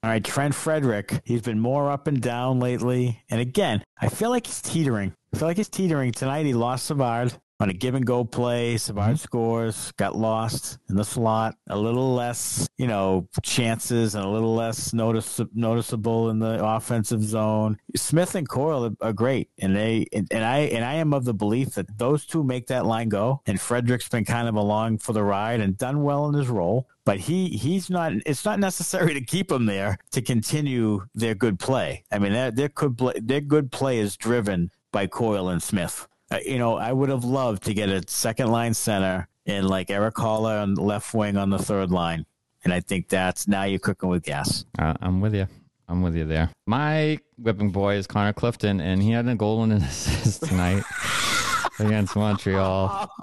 [0.08, 1.20] All right, Trent Frederic.
[1.26, 5.12] He's been more up and down lately, and again, I feel like he's teetering.
[5.34, 6.46] I feel like he's teetering tonight.
[6.46, 7.34] He lost Savard.
[7.60, 8.76] On a give and go play.
[8.76, 9.16] Savard mm-hmm.
[9.16, 14.54] scores, got lost in the slot, a little less, you know, chances and a little
[14.54, 17.78] less notice, noticeable in the offensive zone.
[17.96, 21.24] Smith and Coyle are, are great, and they and, and I and I am of
[21.24, 23.42] the belief that those two make that line go.
[23.46, 26.86] And Frederic's been kind of along for the ride and done well in his role
[27.08, 28.12] but he he's not.
[28.26, 32.04] It's not necessary to keep him there to continue their good play.
[32.12, 36.06] I mean, their their good play, their good play is driven by Coyle and Smith.
[36.44, 40.14] You know, I would have loved to get a second line center and like Erik
[40.16, 42.26] Haula on the left wing on the third line,
[42.64, 44.64] and I think that's now you're cooking with gas.
[44.78, 45.46] Uh, I'm with you.
[45.88, 46.50] I'm with you there.
[46.66, 50.84] My whipping boy is Connor Clifton, and he had a goal and an assist tonight
[51.78, 53.10] against Montreal.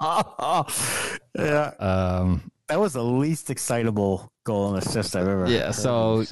[1.38, 1.72] yeah.
[1.78, 5.48] Um, that was the least excitable goal and assist I've ever.
[5.48, 5.70] Yeah.
[5.70, 6.24] So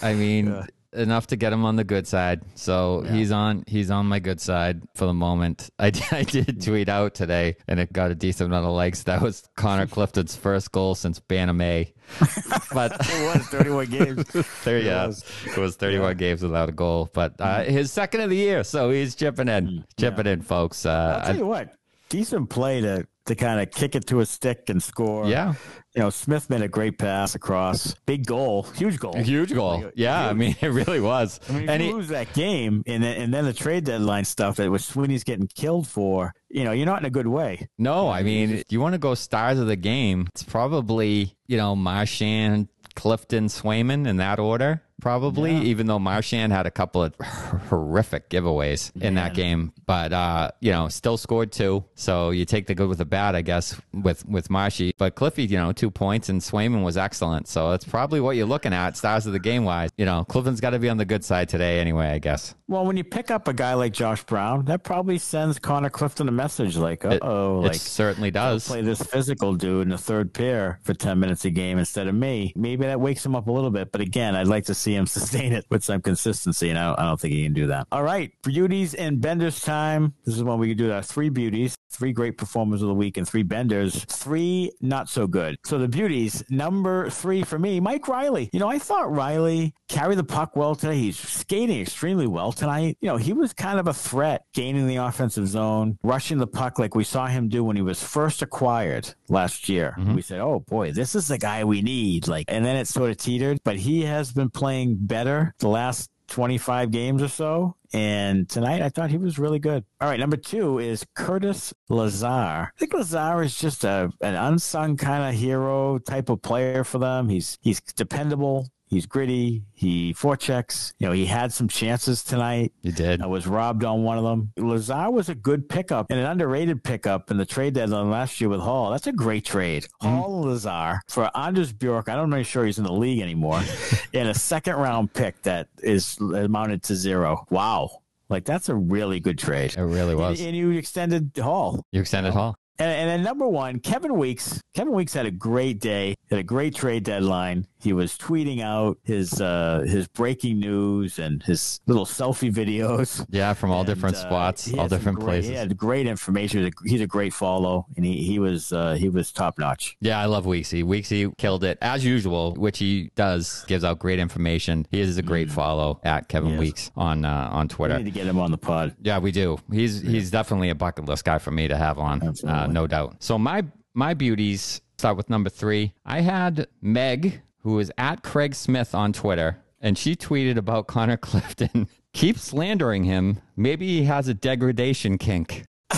[0.00, 0.66] I mean, yeah.
[0.92, 2.42] Enough to get him on the good side.
[2.54, 3.12] So yeah.
[3.12, 5.70] he's on he's on my good side for the moment.
[5.78, 9.04] I, I did tweet out today, and it got a decent amount of likes.
[9.04, 11.92] That was Connor Clifton's first goal since Bantamay.
[12.74, 14.26] but it was 31 games.
[14.64, 16.14] there, yeah, it was, it was 31 yeah.
[16.14, 17.08] games without a goal.
[17.12, 17.72] But uh, mm-hmm.
[17.72, 19.80] his second of the year, so he's chipping in, mm-hmm.
[19.96, 20.84] chipping in, folks.
[20.84, 21.72] Uh, I'll tell you what,
[22.08, 25.26] decent play to to kind of kick it to a stick and score.
[25.26, 25.54] Yeah.
[25.94, 27.94] You know, Smith made a great pass across.
[28.06, 29.90] Big goal, huge goal, a huge goal.
[29.94, 30.30] Yeah, huge.
[30.30, 31.40] I mean, it really was.
[31.48, 34.56] I mean, and he, lose that game, and then and then the trade deadline stuff
[34.56, 37.68] that was Sweeney's getting killed for, you know, you're not in a good way.
[37.76, 40.28] No, I mean, you want to go stars of the game.
[40.34, 45.62] It's probably you know Marchand, Clifton, Swayman in that order probably, yeah.
[45.62, 49.72] even though Marchand had a couple of horrific giveaways in that game.
[49.86, 51.84] But uh, you know, still scored two.
[51.94, 54.92] So you take the good with the bad, I guess, with with Marshy.
[54.98, 57.48] But Cliffy, you know, two points, and Swayman was excellent.
[57.48, 59.90] So that's probably what you're looking at, stars of the game wise.
[59.96, 62.08] You know, Clifton's got to be on the good side today, anyway.
[62.08, 62.54] I guess.
[62.68, 66.28] Well, when you pick up a guy like Josh Brown, that probably sends Connor Clifton
[66.28, 70.78] a message like, "Oh, like certainly does." Play this physical dude in the third pair
[70.82, 72.52] for ten minutes a game instead of me.
[72.56, 73.92] Maybe that wakes him up a little bit.
[73.92, 76.98] But again, I'd like to see him sustain it with some consistency, and I don't,
[76.98, 77.86] I don't think he can do that.
[77.92, 80.14] All right, beauties and benders time.
[80.24, 83.16] This is when we can do our three beauties, three great performers of the week,
[83.16, 85.56] and three benders, three not so good.
[85.64, 88.50] So the beauties, number three for me, Mike Reilly.
[88.52, 90.96] You know, I thought Reilly carried the puck well today.
[90.96, 92.96] He's skating extremely well tonight.
[93.00, 96.78] You know, he was kind of a threat, gaining the offensive zone, rushing the puck
[96.78, 99.94] like we saw him do when he was first acquired last year.
[99.98, 100.14] Mm-hmm.
[100.14, 103.10] We said, "Oh boy, this is the guy we need." Like, and then it sort
[103.10, 107.76] of teetered, but he has been playing better the last 25 games or so.
[107.92, 109.84] And tonight I thought he was really good.
[110.00, 112.26] All right, number two is Curtis Lazar.
[112.26, 116.98] I think Lazar is just a an unsung kind of hero type of player for
[116.98, 117.28] them.
[117.28, 118.68] He's he's dependable.
[118.90, 119.62] He's gritty.
[119.72, 120.92] He forechecks.
[120.98, 122.72] You know, he had some chances tonight.
[122.82, 123.22] He did.
[123.22, 124.52] I was robbed on one of them.
[124.56, 128.50] Lazar was a good pickup and an underrated pickup in the trade deadline last year
[128.50, 128.90] with Hall.
[128.90, 129.84] That's a great trade.
[130.02, 130.08] Mm-hmm.
[130.08, 132.08] Hall Lazar for Anders Bjork.
[132.08, 133.62] I don't really sure he's in the league anymore.
[134.12, 137.46] in a second round pick that is amounted to zero.
[137.48, 138.02] Wow.
[138.28, 139.74] Like that's a really good trade.
[139.76, 140.40] It really was.
[140.40, 141.84] And, and you extended Hall.
[141.92, 142.56] You extended Hall.
[142.80, 144.62] And, and then number one, Kevin Weeks.
[144.74, 147.66] Kevin Weeks had a great day, had a great trade deadline.
[147.78, 153.26] He was tweeting out his uh, his breaking news and his little selfie videos.
[153.30, 155.50] Yeah, from all and, different uh, spots, all different great, places.
[155.50, 156.70] He had great information.
[156.84, 159.96] He's a great follow, and he he was uh, he was top notch.
[160.00, 160.82] Yeah, I love Weeksy.
[160.82, 163.64] Weeksy killed it as usual, which he does.
[163.66, 164.86] Gives out great information.
[164.90, 165.52] He is a great mm.
[165.52, 166.60] follow at Kevin yes.
[166.60, 167.96] Weeks on uh, on Twitter.
[167.96, 168.96] We need to get him on the pod.
[169.00, 169.58] Yeah, we do.
[169.70, 170.10] He's yeah.
[170.10, 173.16] he's definitely a bucket list guy for me to have on, uh, no doubt.
[173.20, 175.92] So my my beauties start with number three.
[176.04, 181.16] I had Meg who is at Craig Smith on Twitter, and she tweeted about Connor
[181.28, 181.88] Clifton.
[182.12, 183.40] Keep slandering him.
[183.56, 185.64] Maybe he has a degradation kink.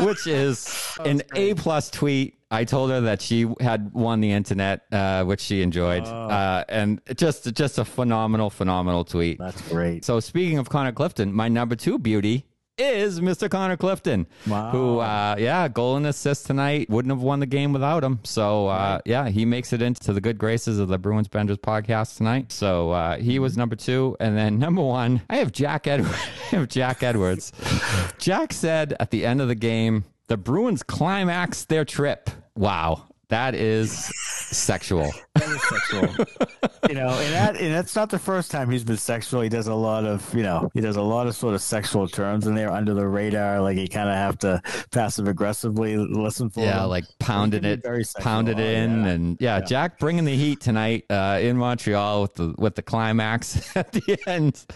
[0.00, 2.38] Which is an A plus tweet.
[2.50, 6.10] I told her that she had won the internet, uh, which she enjoyed, oh.
[6.10, 9.38] uh, and just just a phenomenal, phenomenal tweet.
[9.38, 10.04] That's great.
[10.04, 12.44] So speaking of Connor Clifton, my number two beauty
[12.82, 13.50] is Mr.
[13.50, 14.70] Connor Clifton, wow.
[14.70, 16.88] who, uh, yeah, goal and assist tonight.
[16.90, 18.20] Wouldn't have won the game without him.
[18.24, 19.02] So, uh, right.
[19.04, 22.52] yeah, he makes it into the good graces of the Bruins Benders podcast tonight.
[22.52, 26.14] So uh, he was number two, and then number one, I have Jack Edwards.
[26.52, 27.52] I have Jack Edwards.
[28.18, 32.30] Jack said at the end of the game, the Bruins climaxed their trip.
[32.56, 33.08] Wow.
[33.32, 34.12] That is
[34.50, 35.10] sexual.
[35.34, 36.26] That is sexual.
[36.90, 39.40] you know, and that and that's not the first time he's been sexual.
[39.40, 42.06] He does a lot of, you know, he does a lot of sort of sexual
[42.06, 43.62] terms in there under the radar.
[43.62, 46.60] Like you kind of have to passive aggressively listen for.
[46.60, 46.90] Yeah, them.
[46.90, 47.82] like pounding it,
[48.20, 49.08] pounded oh, in, yeah.
[49.08, 52.82] and yeah, yeah, Jack bringing the heat tonight uh, in Montreal with the with the
[52.82, 54.66] climax at the end,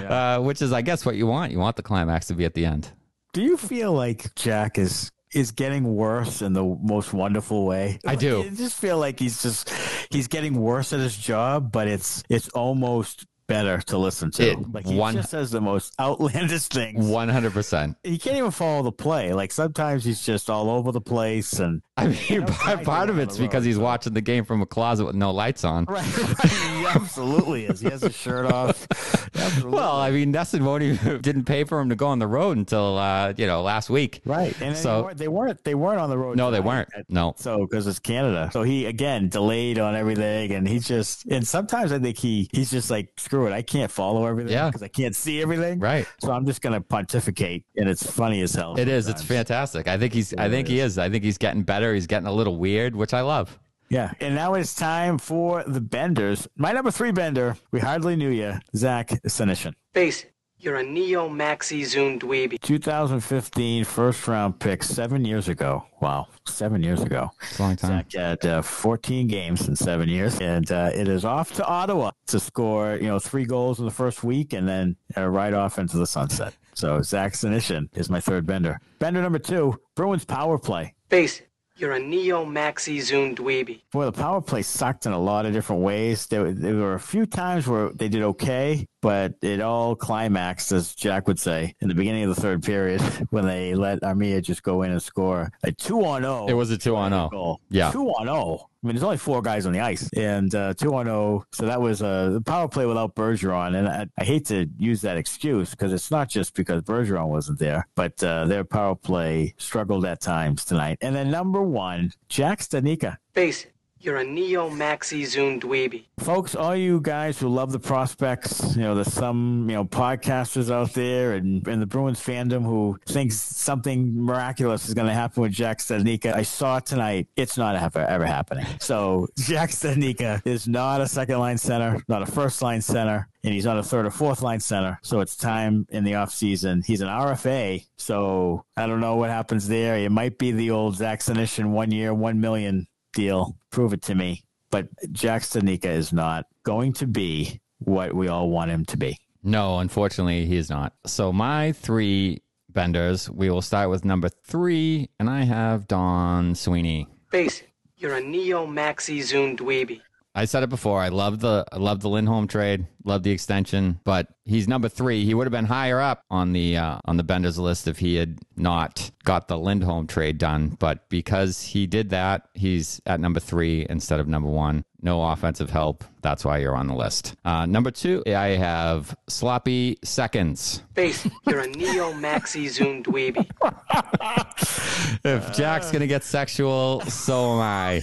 [0.00, 0.36] yeah.
[0.36, 1.52] uh, which is, I guess, what you want.
[1.52, 2.90] You want the climax to be at the end.
[3.34, 7.98] Do you feel like Jack is is getting worse in the most wonderful way?
[8.06, 8.42] I do.
[8.46, 9.70] I just feel like he's just
[10.10, 14.50] he's getting worse at his job, but it's it's almost better to listen to.
[14.52, 17.06] It- like he one- just says the most outlandish things.
[17.06, 17.96] One hundred percent.
[18.02, 19.32] He can't even follow the play.
[19.32, 23.18] Like sometimes he's just all over the place and I mean, know, part, part of
[23.18, 23.82] it's because road, he's so.
[23.82, 25.84] watching the game from a closet with no lights on.
[25.86, 26.50] right, right.
[26.50, 27.80] He absolutely is.
[27.80, 28.86] He has his shirt off.
[29.36, 29.76] Absolutely.
[29.78, 32.56] Well, I mean, NESN won't even didn't pay for him to go on the road
[32.56, 34.20] until uh, you know last week.
[34.24, 34.58] right.
[34.62, 36.36] And so- they, weren't, they weren't they weren't on the road.
[36.36, 36.88] No, they weren't.
[37.08, 37.34] No.
[37.38, 41.92] So because it's Canada, so he again delayed on everything, and he's just and sometimes
[41.92, 44.66] I think he he's just like screw it, I can't follow everything Yeah.
[44.66, 45.78] because I can't see everything.
[45.78, 46.06] Right.
[46.20, 48.78] So I'm just gonna pontificate, and it's funny as hell.
[48.78, 49.08] It is.
[49.08, 49.88] It's fantastic.
[49.88, 50.32] I think he's.
[50.34, 50.98] I think he is.
[50.98, 51.94] I think he's getting better.
[51.94, 53.58] He's getting a little weird, which I love.
[53.88, 54.10] Yeah.
[54.20, 56.48] And now it's time for the benders.
[56.56, 57.56] My number three bender.
[57.70, 59.74] We hardly knew you, Zach Senyshyn.
[59.94, 60.32] Face it,
[60.66, 62.60] you're a neo maxi zoom dweeby.
[62.60, 65.86] 2015 first round pick seven years ago.
[66.00, 67.30] Wow, seven years ago.
[67.40, 68.04] It's a long time.
[68.10, 72.10] Zach had uh, 14 games in seven years, and uh, it is off to Ottawa
[72.26, 75.78] to score, you know, three goals in the first week, and then uh, right off
[75.78, 76.54] into the sunset.
[76.74, 78.80] So Zach Senyshyn is my third bender.
[78.98, 80.94] Bender number two, Bruins power play.
[81.08, 83.80] Face it, you're a neo maxi zoom dweeby.
[83.92, 86.26] Boy, the power play sucked in a lot of different ways.
[86.26, 90.94] There, there were a few times where they did okay, but it all climaxed, as
[90.94, 93.00] Jack would say, in the beginning of the third period
[93.30, 96.46] when they let Armia just go in and score a two on zero.
[96.46, 97.28] It was a two on zero.
[97.30, 97.60] goal.
[97.70, 97.90] Yeah.
[97.90, 98.70] two on zero.
[98.86, 101.44] I mean, there's only four guys on the ice, and uh, two on zero.
[101.52, 105.16] So that was a power play without Bergeron, and I, I hate to use that
[105.16, 110.04] excuse because it's not just because Bergeron wasn't there, but uh, their power play struggled
[110.04, 110.98] at times tonight.
[111.00, 113.16] And then number one, Jack Studnicka.
[113.34, 113.74] Face it,
[114.06, 116.04] you're a neo maxi zoom dweeby.
[116.20, 120.70] Folks, all you guys who love the prospects, you know, there's some, you know, podcasters
[120.70, 125.42] out there and, and the Bruins fandom who thinks something miraculous is going to happen
[125.42, 126.32] with Jack Studnicka.
[126.32, 127.26] I saw tonight.
[127.34, 128.66] It's not ever, ever happening.
[128.78, 133.52] So Jack Studnicka is not a second line center, not a first line center, and
[133.52, 135.00] he's not a third or fourth line center.
[135.02, 136.84] So it's time in the offseason.
[136.84, 137.84] He's an RFA.
[137.96, 139.96] So I don't know what happens there.
[139.96, 142.86] It might be the old Zach Senyshyn one year, one million
[143.16, 143.56] deal.
[143.70, 144.44] Prove it to me.
[144.70, 149.18] But Jack Studnicka is not going to be what we all want him to be.
[149.42, 150.92] No, unfortunately, he is not.
[151.06, 153.30] So my three benders.
[153.30, 157.08] We will start with number three, and I have Don Sweeney.
[157.30, 157.62] Face
[157.98, 160.02] you're a neo maxi zoom dweeby.
[160.36, 161.00] I said it before.
[161.00, 165.24] I love the I love the Lindholm trade, love the extension, but he's number three.
[165.24, 168.16] He would have been higher up on the uh, on the Benders list if he
[168.16, 170.76] had not got the Lindholm trade done.
[170.78, 174.84] But because he did that, he's at number three instead of number one.
[175.06, 176.02] No offensive help.
[176.20, 177.36] That's why you're on the list.
[177.44, 180.82] Uh, number two, I have sloppy seconds.
[180.96, 183.48] Face you're a neo maxi zoom dweeby.
[185.24, 188.02] If Jack's gonna get sexual, so am I.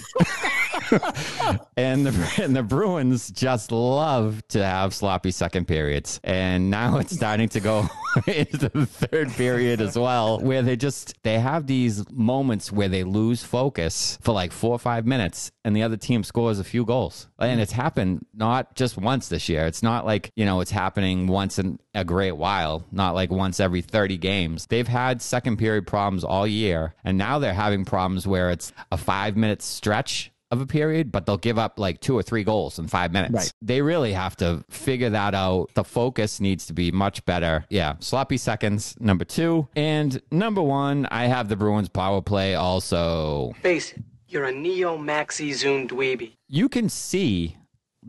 [1.78, 7.16] and the and the Bruins just love to have sloppy second periods, and now it's
[7.16, 7.88] starting to go
[8.28, 13.04] into the third period as well, where they just they have these moments where they
[13.04, 16.86] lose focus for like four or five minutes, and the other team scores a few
[16.86, 16.93] goals,
[17.40, 19.66] and it's happened not just once this year.
[19.66, 23.60] It's not like you know it's happening once in a great while, not like once
[23.60, 24.68] every thirty games.
[24.68, 28.98] They've had second period problems all year, and now they're having problems where it's a
[28.98, 32.78] five minute stretch of a period, but they'll give up like two or three goals
[32.78, 33.34] in five minutes.
[33.34, 33.54] Right.
[33.62, 35.72] They really have to figure that out.
[35.74, 37.66] The focus needs to be much better.
[37.70, 39.68] Yeah, sloppy seconds, number two.
[39.76, 43.54] And number one, I have the Bruins power play also.
[43.62, 44.04] Face it,
[44.34, 46.34] you're a neo maxi zoom dweeby.
[46.50, 47.58] You can see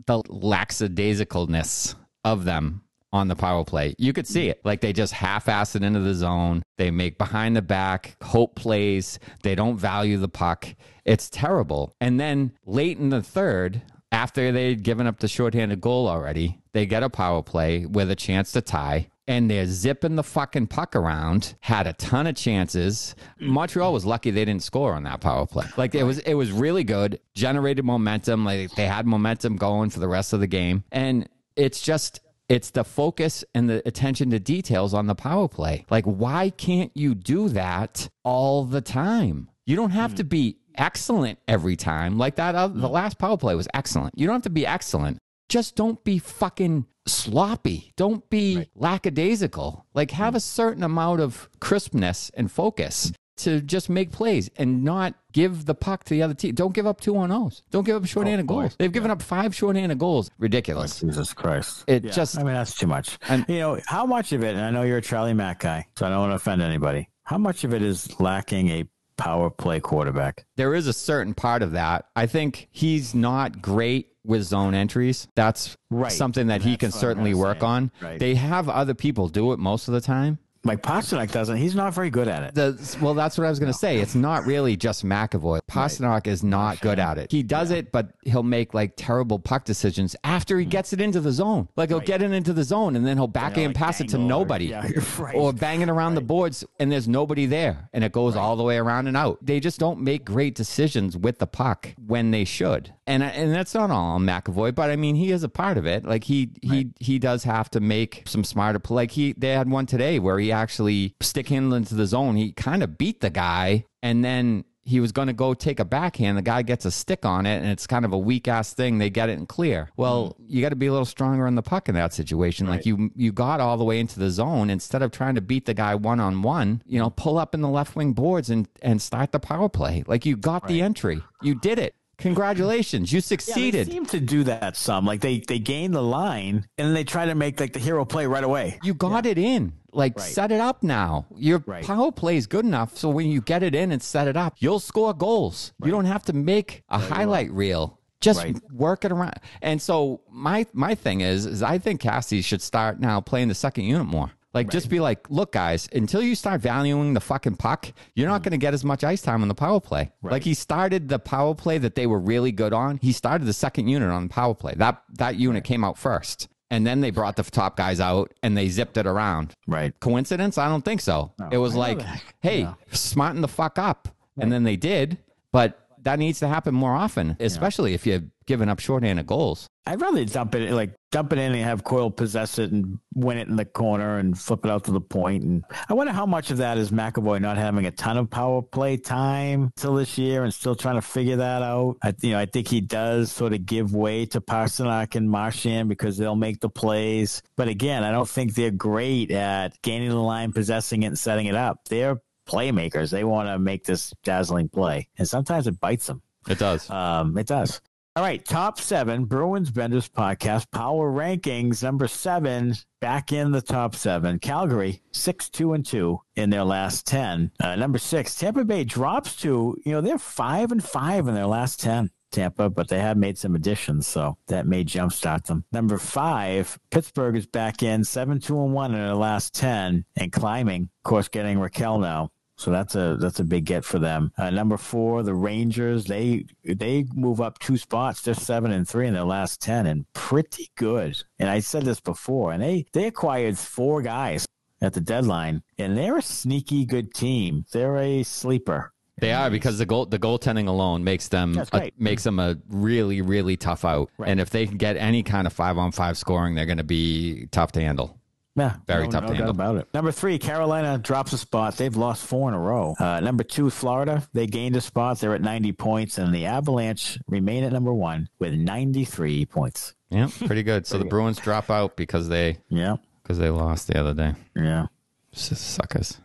[0.07, 2.81] the lackadaisicalness of them
[3.13, 3.95] on the power play.
[3.97, 4.59] You could see it.
[4.65, 6.63] Like they just half ass it into the zone.
[6.77, 9.19] They make behind the back, hope plays.
[9.43, 10.67] They don't value the puck.
[11.05, 11.93] It's terrible.
[12.01, 16.85] And then late in the third, after they'd given up the shorthanded goal already, they
[16.85, 19.07] get a power play with a chance to tie.
[19.27, 21.55] And they're zipping the fucking puck around.
[21.61, 23.15] Had a ton of chances.
[23.39, 25.65] Montreal was lucky they didn't score on that power play.
[25.77, 27.19] Like it was, it was really good.
[27.33, 28.45] Generated momentum.
[28.45, 30.83] Like they had momentum going for the rest of the game.
[30.91, 32.19] And it's just
[32.49, 35.85] it's the focus and the attention to details on the power play.
[35.89, 39.49] Like, why can't you do that all the time?
[39.65, 42.17] You don't have to be excellent every time.
[42.17, 44.17] Like that, uh, the last power play was excellent.
[44.17, 45.17] You don't have to be excellent.
[45.49, 47.93] Just don't be fucking sloppy.
[47.95, 49.85] Don't be lackadaisical.
[49.93, 50.37] Like, have hmm.
[50.37, 55.75] a certain amount of crispness and focus to just make plays and not give the
[55.75, 56.55] puck to the other team.
[56.55, 57.63] Don't give up two on O's.
[57.69, 58.61] Don't give up shorthanded oh, boy.
[58.61, 58.75] goals.
[58.77, 60.31] They've given up five shorthanded goals.
[60.37, 61.03] Ridiculous.
[61.03, 61.83] Oh, Jesus Christ.
[61.87, 63.17] It Yeah, just I mean, that's too much.
[63.27, 65.85] And- you know, how much of it, and I know you're a Charlie Mack guy,
[65.97, 68.85] so I don't want to offend anybody, How much of it is lacking a
[69.17, 70.45] power play quarterback?
[70.55, 72.05] There is a certain part of that.
[72.15, 75.27] I think he's not great with zone entries.
[75.35, 76.11] That's Right.
[76.11, 77.91] something that he can certainly work on.
[78.01, 78.19] Right.
[78.19, 80.39] They have other people do it most of the time.
[80.65, 81.57] Like Pastrnak doesn't.
[81.57, 82.55] He's not very good at it.
[82.55, 83.97] The, well, that's what I was going to say.
[83.99, 85.59] It's not really just McAvoy.
[85.69, 87.31] Pastrnak is not good at it.
[87.31, 90.69] He does it, but he'll make like terrible puck decisions after he mm.
[90.69, 91.69] gets it into the zone.
[91.75, 93.83] Like he'll get it into the zone and then he'll back Yeah, in and like
[93.83, 94.65] pass it to angle or- nobody.
[94.65, 95.35] yeah, right.
[95.35, 98.63] Or banging it around the boards and there's nobody there and it goes all the
[98.63, 99.37] way around and out.
[99.45, 102.91] They just don't make great decisions with the puck when they should.
[103.07, 105.85] And and that's not all on McAvoy, but I mean he is a part of
[105.85, 106.05] it.
[106.05, 108.95] Like he he he does have to make some smarter play.
[108.95, 112.35] Like he they had one today where he actually stick handle into the zone.
[112.35, 115.85] He kind of beat the guy and then he was going to go take a
[115.85, 116.37] backhand.
[116.37, 118.99] The guy gets a stick on it, and it's kind of a weak ass thing.
[118.99, 119.89] They get it in clear.
[119.97, 120.43] Well, mm-hmm.
[120.47, 122.67] you got to be a little stronger on the puck in that situation.
[122.67, 125.65] Like you, you got all the way into the zone instead of trying to beat
[125.65, 126.83] the guy one on one.
[126.85, 130.03] You know, pull up in the left wing boards and and start the power play.
[130.05, 131.21] Like you got the entry.
[131.41, 131.95] You did it.
[132.17, 133.87] Congratulations, you Yeah, succeeded.
[133.87, 135.05] they seem to do that some.
[135.05, 138.05] Like they they gain the line and then they try to make like the hero
[138.05, 138.79] play right away.
[138.83, 139.73] you got it in.
[139.91, 140.27] Like Right.
[140.29, 141.25] set it up now.
[141.37, 141.85] Your Right.
[141.85, 144.55] power play is good enough so when you get it in and set it up,
[144.59, 145.73] you'll score goals.
[145.83, 147.99] You don't have to make a highlight reel.
[148.21, 148.57] Just Right.
[148.73, 149.35] work it around.
[149.61, 153.55] And so my my thing is is I think Cassie should start now playing the
[153.55, 154.31] second unit more.
[154.55, 158.41] Like just be like, look, guys, until you start valuing the fucking puck, you're not
[158.41, 160.13] going to get as much ice time on the power play.
[160.23, 162.97] Like he started the power play that they were really good on.
[163.01, 164.73] He started the second unit on the power play.
[164.77, 168.57] That that unit came out first, and then they brought the top guys out and
[168.57, 169.53] they zipped it around.
[169.67, 169.93] Right.
[169.99, 170.57] Coincidence?
[170.57, 171.33] I don't think so.
[171.51, 172.01] it was like,
[172.39, 174.07] hey, smarten the fuck up.
[174.39, 175.17] And then they did,
[175.51, 179.67] but that needs to happen more often, especially if you're giving up shorthanded goals.
[179.87, 183.37] I'd rather dump it like dump it in and have Coyle possess it and win
[183.37, 185.43] it in the corner and flip it out to the point.
[185.43, 188.61] And I wonder how much of that is McAvoy not having a ton of power
[188.61, 191.97] play time till this year and still trying to figure that out.
[192.03, 195.87] I you know I think he does sort of give way to Pastrnak and Marchand
[195.89, 197.43] because they'll make the plays.
[197.55, 201.45] But again, I don't think they're great at gaining the line, possessing it, and setting
[201.45, 201.79] it up.
[201.89, 202.17] They're
[202.49, 203.11] playmakers.
[203.11, 206.21] They want to make this dazzling play, and sometimes it bites them.
[206.47, 206.89] It does.
[206.89, 207.81] Um, it does.
[208.17, 211.83] All right, top seven Bruins Benders podcast power rankings.
[211.83, 214.39] Number seven, back in the top seven.
[214.39, 217.51] Calgary six two and two in their last ten.
[217.61, 221.45] Uh, number six, Tampa Bay drops to you know they're five and five in their
[221.45, 222.09] last ten.
[222.31, 225.65] Tampa, but they have made some additions, so that may jumpstart them.
[225.73, 230.31] Number five, Pittsburgh is back in seven two and one in their last ten and
[230.31, 230.83] climbing.
[231.03, 232.31] Of course, getting Rakell now.
[232.57, 234.31] So that's a that's a big get for them.
[234.37, 236.05] Uh, number four, the Rangers.
[236.05, 238.21] They they move up two spots.
[238.21, 241.21] They're seven and three in their last ten, and pretty good.
[241.37, 244.45] And I said this before, and they they acquired four guys
[244.81, 247.65] at the deadline, and they're a sneaky good team.
[247.71, 248.93] They're a sleeper.
[249.17, 253.21] They are because the goal the goaltending alone makes them a, makes them a really
[253.21, 254.09] really tough out.
[254.17, 254.29] Right.
[254.29, 256.83] And if they can get any kind of five on five scoring, they're going to
[256.83, 258.19] be tough to handle.
[258.57, 259.49] Yeah, Very no, tough no to doubt handle.
[259.49, 259.87] about it.
[259.93, 261.75] Number three, Carolina drops a spot.
[261.75, 262.95] They've lost four in a row.
[262.97, 264.25] Uh, number two, Florida.
[264.31, 265.19] They gained a spot.
[265.19, 269.93] They're at 90 points, and the Avalanche remain at number one with 93 points.
[270.09, 270.87] Yeah, pretty good.
[270.87, 274.33] So the Bruins drop out because they Yeah, because they lost the other day.
[274.55, 274.85] yeah.
[275.33, 276.17] S- Suckers.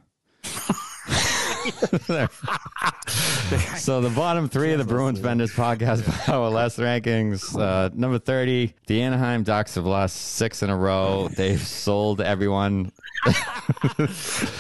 [3.76, 7.58] so the bottom three of the Bruins Benders podcast power less rankings.
[7.58, 11.28] Uh, number thirty, the Anaheim Ducks have lost six in a row.
[11.36, 12.92] They've sold everyone.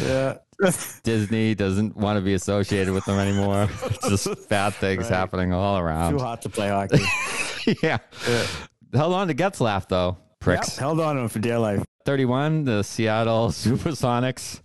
[0.00, 0.38] Yeah.
[1.02, 3.68] Disney doesn't want to be associated with them anymore.
[3.84, 6.12] It's just bad things happening all around.
[6.12, 6.98] Too hot to play hockey.
[7.82, 7.98] yeah.
[8.92, 10.18] Held on to Getzlaf though.
[10.40, 10.76] Pricks.
[10.76, 11.84] Yep, held on to him for dear life.
[12.06, 14.60] 31, the Seattle Supersonics,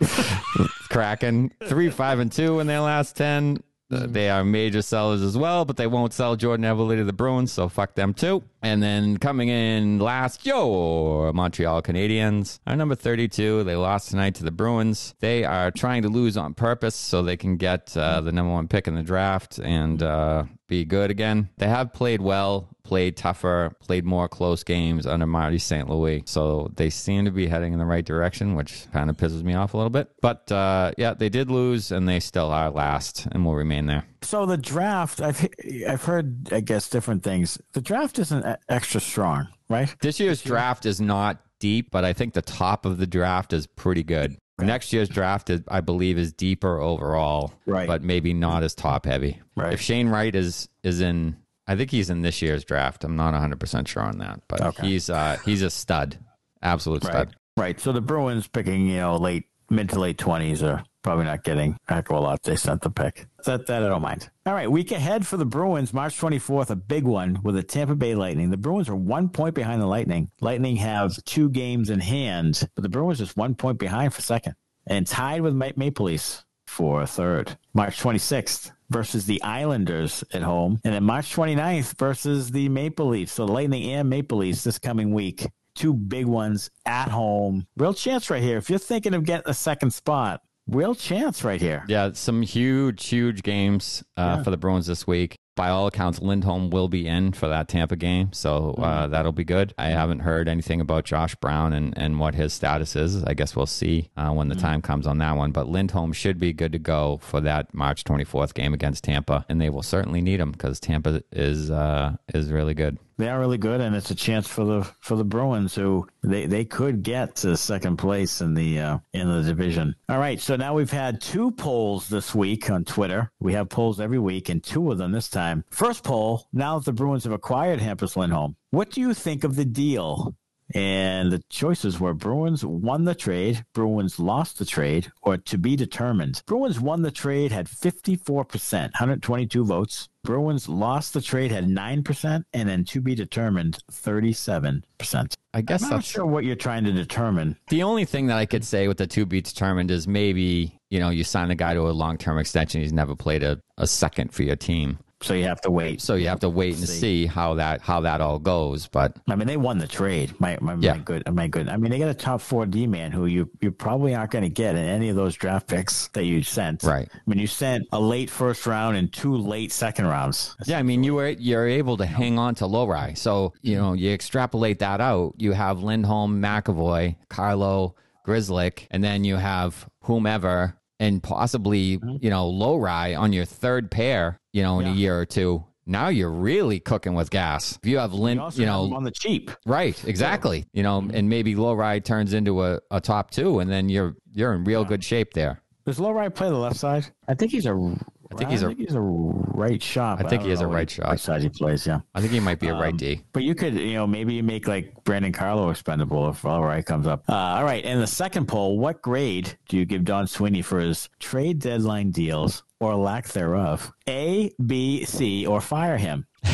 [0.89, 3.61] Kraken, 3 5 and 2 in their last 10.
[3.91, 7.13] Uh, they are major sellers as well, but they won't sell Jordan Eberle to the
[7.13, 8.43] Bruins, so fuck them too.
[8.65, 13.63] And then coming in last, yo, Montreal Canadiens are number 32.
[13.63, 15.13] They lost tonight to the Bruins.
[15.19, 18.67] They are trying to lose on purpose so they can get uh, the number one
[18.67, 21.49] pick in the draft and uh, be good again.
[21.57, 25.87] They have played well, played tougher, played more close games under Marty St.
[25.87, 26.23] Louis.
[26.25, 29.53] So they seem to be heading in the right direction, which kind of pisses me
[29.53, 30.09] off a little bit.
[30.21, 34.05] But uh, yeah, they did lose and they still are last and will remain there.
[34.25, 35.47] So the draft, I've
[35.87, 37.57] I've heard, I guess, different things.
[37.73, 39.93] The draft isn't extra strong, right?
[40.01, 43.67] This year's draft is not deep, but I think the top of the draft is
[43.67, 44.37] pretty good.
[44.57, 47.87] Next year's draft, is, I believe, is deeper overall, Right.
[47.87, 49.41] but maybe not as top heavy.
[49.57, 49.73] Right.
[49.73, 51.35] If Shane Wright is is in,
[51.67, 53.03] I think he's in this year's draft.
[53.03, 54.87] I'm not 100 percent sure on that, but Okay.
[54.87, 56.17] he's uh, he's a stud,
[56.61, 57.11] absolute Right.
[57.11, 57.35] stud.
[57.57, 57.79] Right.
[57.79, 61.77] So the Bruins picking, you know, late mid to late twenties are probably not getting
[61.89, 62.43] a heck of a lot.
[62.43, 63.27] They sent the pick.
[63.45, 64.29] That, that I don't mind.
[64.45, 67.95] All right, week ahead for the Bruins, March 24th, a big one with the Tampa
[67.95, 68.49] Bay Lightning.
[68.49, 70.29] The Bruins are one point behind the Lightning.
[70.41, 74.55] Lightning have two games in hand, but the Bruins just one point behind for second
[74.87, 77.57] and tied with Maple Leafs for third.
[77.73, 83.33] March 26th versus the Islanders at home, and then March 29th versus the Maple Leafs.
[83.33, 85.47] So the Lightning and Maple Leafs this coming week.
[85.75, 87.67] Two big ones at home.
[87.75, 88.57] Real chance right here.
[88.57, 91.83] If you're thinking of getting a second spot, real chance right here.
[91.87, 94.43] Yeah, some huge, huge games uh, yeah.
[94.43, 97.95] for the Bruins this week by all accounts, Lindholm will be in for that Tampa
[97.95, 99.11] game, so uh, mm-hmm.
[99.11, 99.73] that'll be good.
[99.77, 103.23] I haven't heard anything about Josh Brown and, and what his status is.
[103.23, 104.65] I guess we'll see uh, when the mm-hmm.
[104.65, 105.51] time comes on that one.
[105.51, 109.61] But Lindholm should be good to go for that March 24th game against Tampa, and
[109.61, 112.99] they will certainly need him because Tampa is uh, is really good.
[113.17, 116.47] They are really good, and it's a chance for the for the Bruins, who they,
[116.47, 119.95] they could get to second place in the uh, in the division.
[120.09, 123.31] All right, so now we've had two polls this week on Twitter.
[123.39, 125.63] We have polls every week, and two of them this time.
[125.69, 129.55] First poll: Now that the Bruins have acquired Hampus Lindholm, what do you think of
[129.55, 130.35] the deal
[130.73, 135.75] and the choices were Bruins won the trade, Bruins lost the trade, or to be
[135.75, 136.41] determined.
[136.45, 140.09] Bruins won the trade, had 54%, 122 votes.
[140.23, 145.33] Bruins lost the trade, had 9%, and then to be determined, 37%.
[145.53, 147.57] I guess I'm not sure what you're trying to determine.
[147.69, 150.99] The only thing that I could say with the to be determined is maybe, you
[150.99, 153.85] know, you sign a guy to a long term extension, he's never played a, a
[153.85, 154.97] second for your team.
[155.25, 156.01] So you have to wait.
[156.01, 156.99] So you have to wait and see.
[156.99, 158.87] see how that how that all goes.
[158.87, 160.33] But I mean, they won the trade.
[160.39, 160.93] My my, yeah.
[160.93, 161.67] my good my good.
[161.67, 164.43] I mean, they got a top four D man who you you probably aren't going
[164.43, 166.83] to get in any of those draft picks that you sent.
[166.83, 167.09] Right.
[167.11, 170.55] I mean, you sent a late first round and two late second rounds.
[170.65, 173.17] Yeah, I mean, you were you're able to hang on to Lohrei.
[173.17, 175.33] So you know, you extrapolate that out.
[175.37, 177.95] You have Lindholm, McAvoy, Carlo.
[178.25, 182.17] Grzelcyk, and then you have whomever and possibly, mm-hmm.
[182.21, 184.91] you know, Lohrei on your third pair, you know, in yeah.
[184.91, 185.63] a year or two.
[185.87, 187.77] Now you're really cooking with gas.
[187.83, 190.01] If you have Lin, you, you know, on the cheap, right?
[190.05, 190.59] Exactly.
[190.59, 190.65] Yeah.
[190.73, 191.15] You know, mm-hmm.
[191.15, 194.81] and maybe Lohrei turns into a, a top two, and then you're you're in real
[194.81, 194.87] yeah.
[194.87, 195.61] good shape there.
[195.85, 197.05] Does Lohrei play the left side?
[197.27, 197.97] I think he's a
[198.35, 200.23] I think he's a he's a right shot.
[200.23, 201.11] I think he is a right shot.
[201.11, 202.01] Which side he plays, yeah.
[202.13, 203.21] I think he might be a right um, D.
[203.31, 206.85] But you could, you know, maybe you make like Brandon Carlo expendable if all right
[206.85, 207.23] comes up.
[207.29, 210.79] Uh, all right, and the second poll: What grade do you give Don Sweeney for
[210.79, 213.93] his trade deadline deals or lack thereof?
[214.09, 216.27] A, B, C, or fire him?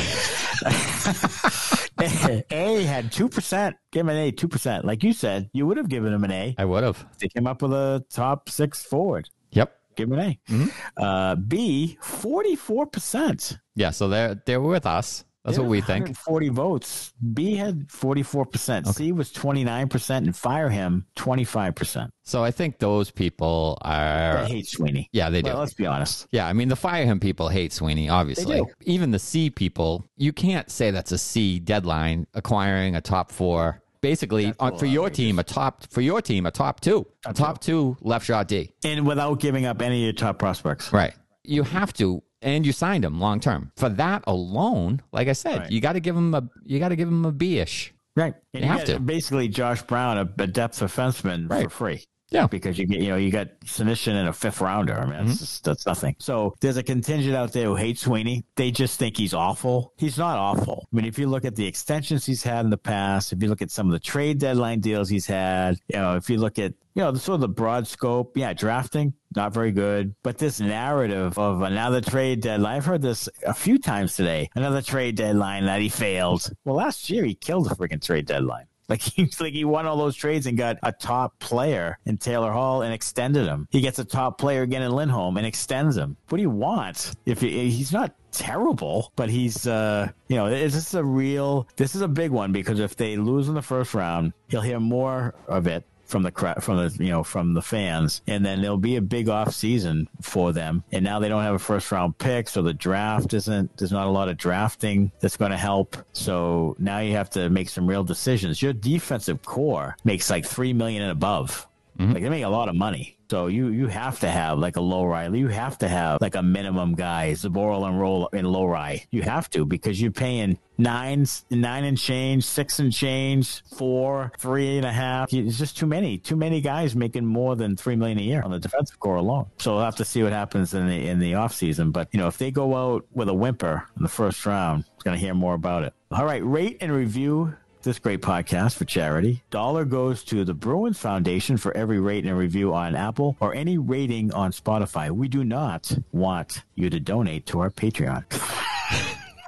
[2.51, 3.75] A had two percent.
[3.91, 4.85] Give him an A, two percent.
[4.85, 6.55] Like you said, you would have given him an A.
[6.57, 7.05] I would have.
[7.19, 9.29] They came up with a top six forward.
[9.51, 10.51] Yep give him an A.
[10.51, 11.03] Mm-hmm.
[11.03, 13.59] Uh, B, 44%.
[13.75, 15.25] Yeah, so they're, they're with us.
[15.43, 16.15] That's what we think.
[16.15, 17.13] 40 votes.
[17.33, 18.81] B had 44%.
[18.81, 18.91] Okay.
[18.91, 22.09] C was 29%, and fire him 25%.
[22.23, 24.45] So I think those people are.
[24.45, 25.09] They hate Sweeney.
[25.11, 25.49] Yeah, they do.
[25.49, 26.27] Well, let's be honest.
[26.31, 28.61] Yeah, I mean, the fire him people hate Sweeney, obviously.
[28.83, 33.81] Even the C people, you can't say that's a C deadline acquiring a top four
[34.01, 37.61] basically uh, for your team a top for your team a top two, a top
[37.61, 40.91] two left shot D, and without giving up any of your top prospects.
[40.91, 45.01] Right, you have to, and you signed him long term for that alone.
[45.11, 45.71] Like I said, right.
[45.71, 47.93] you got to give him a you got to give him a B ish.
[48.15, 51.63] Right, and you, you have to basically Josh Brown, a, a depth defenseman right.
[51.63, 52.03] for free.
[52.31, 54.97] Yeah, because you get you know you got Senyshyn in a fifth rounder.
[54.97, 55.37] I mean that's mm-hmm.
[55.37, 56.15] just, that's nothing.
[56.17, 58.45] So there's a contingent out there who hates Sweeney.
[58.55, 59.93] They just think he's awful.
[59.97, 60.87] He's not awful.
[60.91, 63.49] I mean, if you look at the extensions he's had in the past, if you
[63.49, 66.57] look at some of the trade deadline deals he's had, you know, if you look
[66.57, 70.13] at you know, the sort of the broad scope, yeah, drafting, not very good.
[70.23, 74.81] But this narrative of another trade deadline, I've heard this a few times today, another
[74.81, 76.49] trade deadline that he failed.
[76.65, 78.65] Well, last year he killed the freaking trade deadline.
[78.91, 82.51] Like he's like he won all those trades and got a top player in Taylor
[82.51, 83.67] Hall and extended him.
[83.71, 86.17] He gets a top player again in Lindholm and extends him.
[86.27, 87.15] What do you want?
[87.25, 91.95] If he, he's not terrible, but he's uh you know this is a real this
[91.95, 95.35] is a big one because if they lose in the first round, he'll hear more
[95.47, 98.97] of it from the from the you know from the fans, and then there'll be
[98.97, 100.83] a big off season for them.
[100.91, 103.77] And now they don't have a first round pick, so the draft isn't.
[103.77, 105.97] There's not a lot of drafting that's going to help.
[106.11, 108.61] So now you have to make some real decisions.
[108.61, 111.67] Your defensive core makes like three million and above.
[111.97, 112.13] Mm-hmm.
[112.13, 113.17] Like they make a lot of money.
[113.31, 115.39] So you you have to have like a low Lohrei.
[115.39, 119.05] You have to have like a minimum guy, Zboril and roll in Lohrei.
[119.09, 124.75] You have to because you're paying nine nine and change, six and change, four, three
[124.75, 125.31] and a half.
[125.31, 126.17] It's just too many.
[126.17, 129.45] Too many guys making more than three million a year on the defensive core alone.
[129.59, 131.91] So we'll have to see what happens in the in the off season.
[131.91, 135.03] But you know, if they go out with a whimper in the first round, it's
[135.03, 135.93] gonna hear more about it.
[136.11, 139.43] All right, rate and review this great podcast for charity.
[139.49, 143.77] Dollar goes to the Bruins Foundation for every rate and review on Apple or any
[143.77, 145.09] rating on Spotify.
[145.11, 148.23] We do not want you to donate to our Patreon.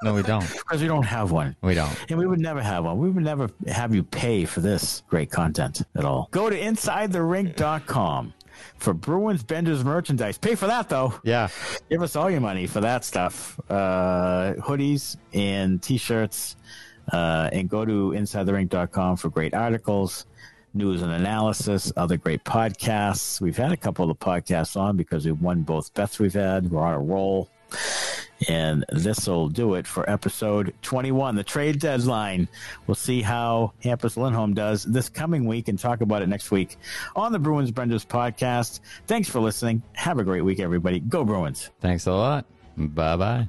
[0.03, 0.43] No, we don't.
[0.63, 1.55] Because we don't have one.
[1.61, 1.95] We don't.
[2.09, 2.97] And we would never have one.
[2.97, 6.27] We would never have you pay for this great content at all.
[6.31, 8.33] Go to InsideTheRink.com
[8.77, 10.37] for Bruins Benders merchandise.
[10.37, 11.13] Pay for that, though.
[11.23, 11.47] Yeah.
[11.89, 13.59] Give us all your money for that stuff.
[13.69, 16.55] Uh, hoodies and t-shirts.
[17.11, 20.25] Uh, and go to InsideTheRink.com for great articles,
[20.73, 23.41] news and analysis, other great podcasts.
[23.41, 26.71] We've had a couple of podcasts on because we've won both bets we've had.
[26.71, 27.49] We're on a roll.
[28.49, 32.47] And this will do it for episode 21, the trade deadline.
[32.87, 36.77] We'll see how Hampus Lindholm does this coming week and talk about it next week
[37.15, 38.81] on the Bruins Benders podcast.
[39.07, 39.81] Thanks for listening.
[39.93, 40.99] Have a great week, everybody.
[40.99, 41.69] Go Bruins.
[41.79, 42.45] Thanks a lot.
[42.75, 43.47] Bye bye.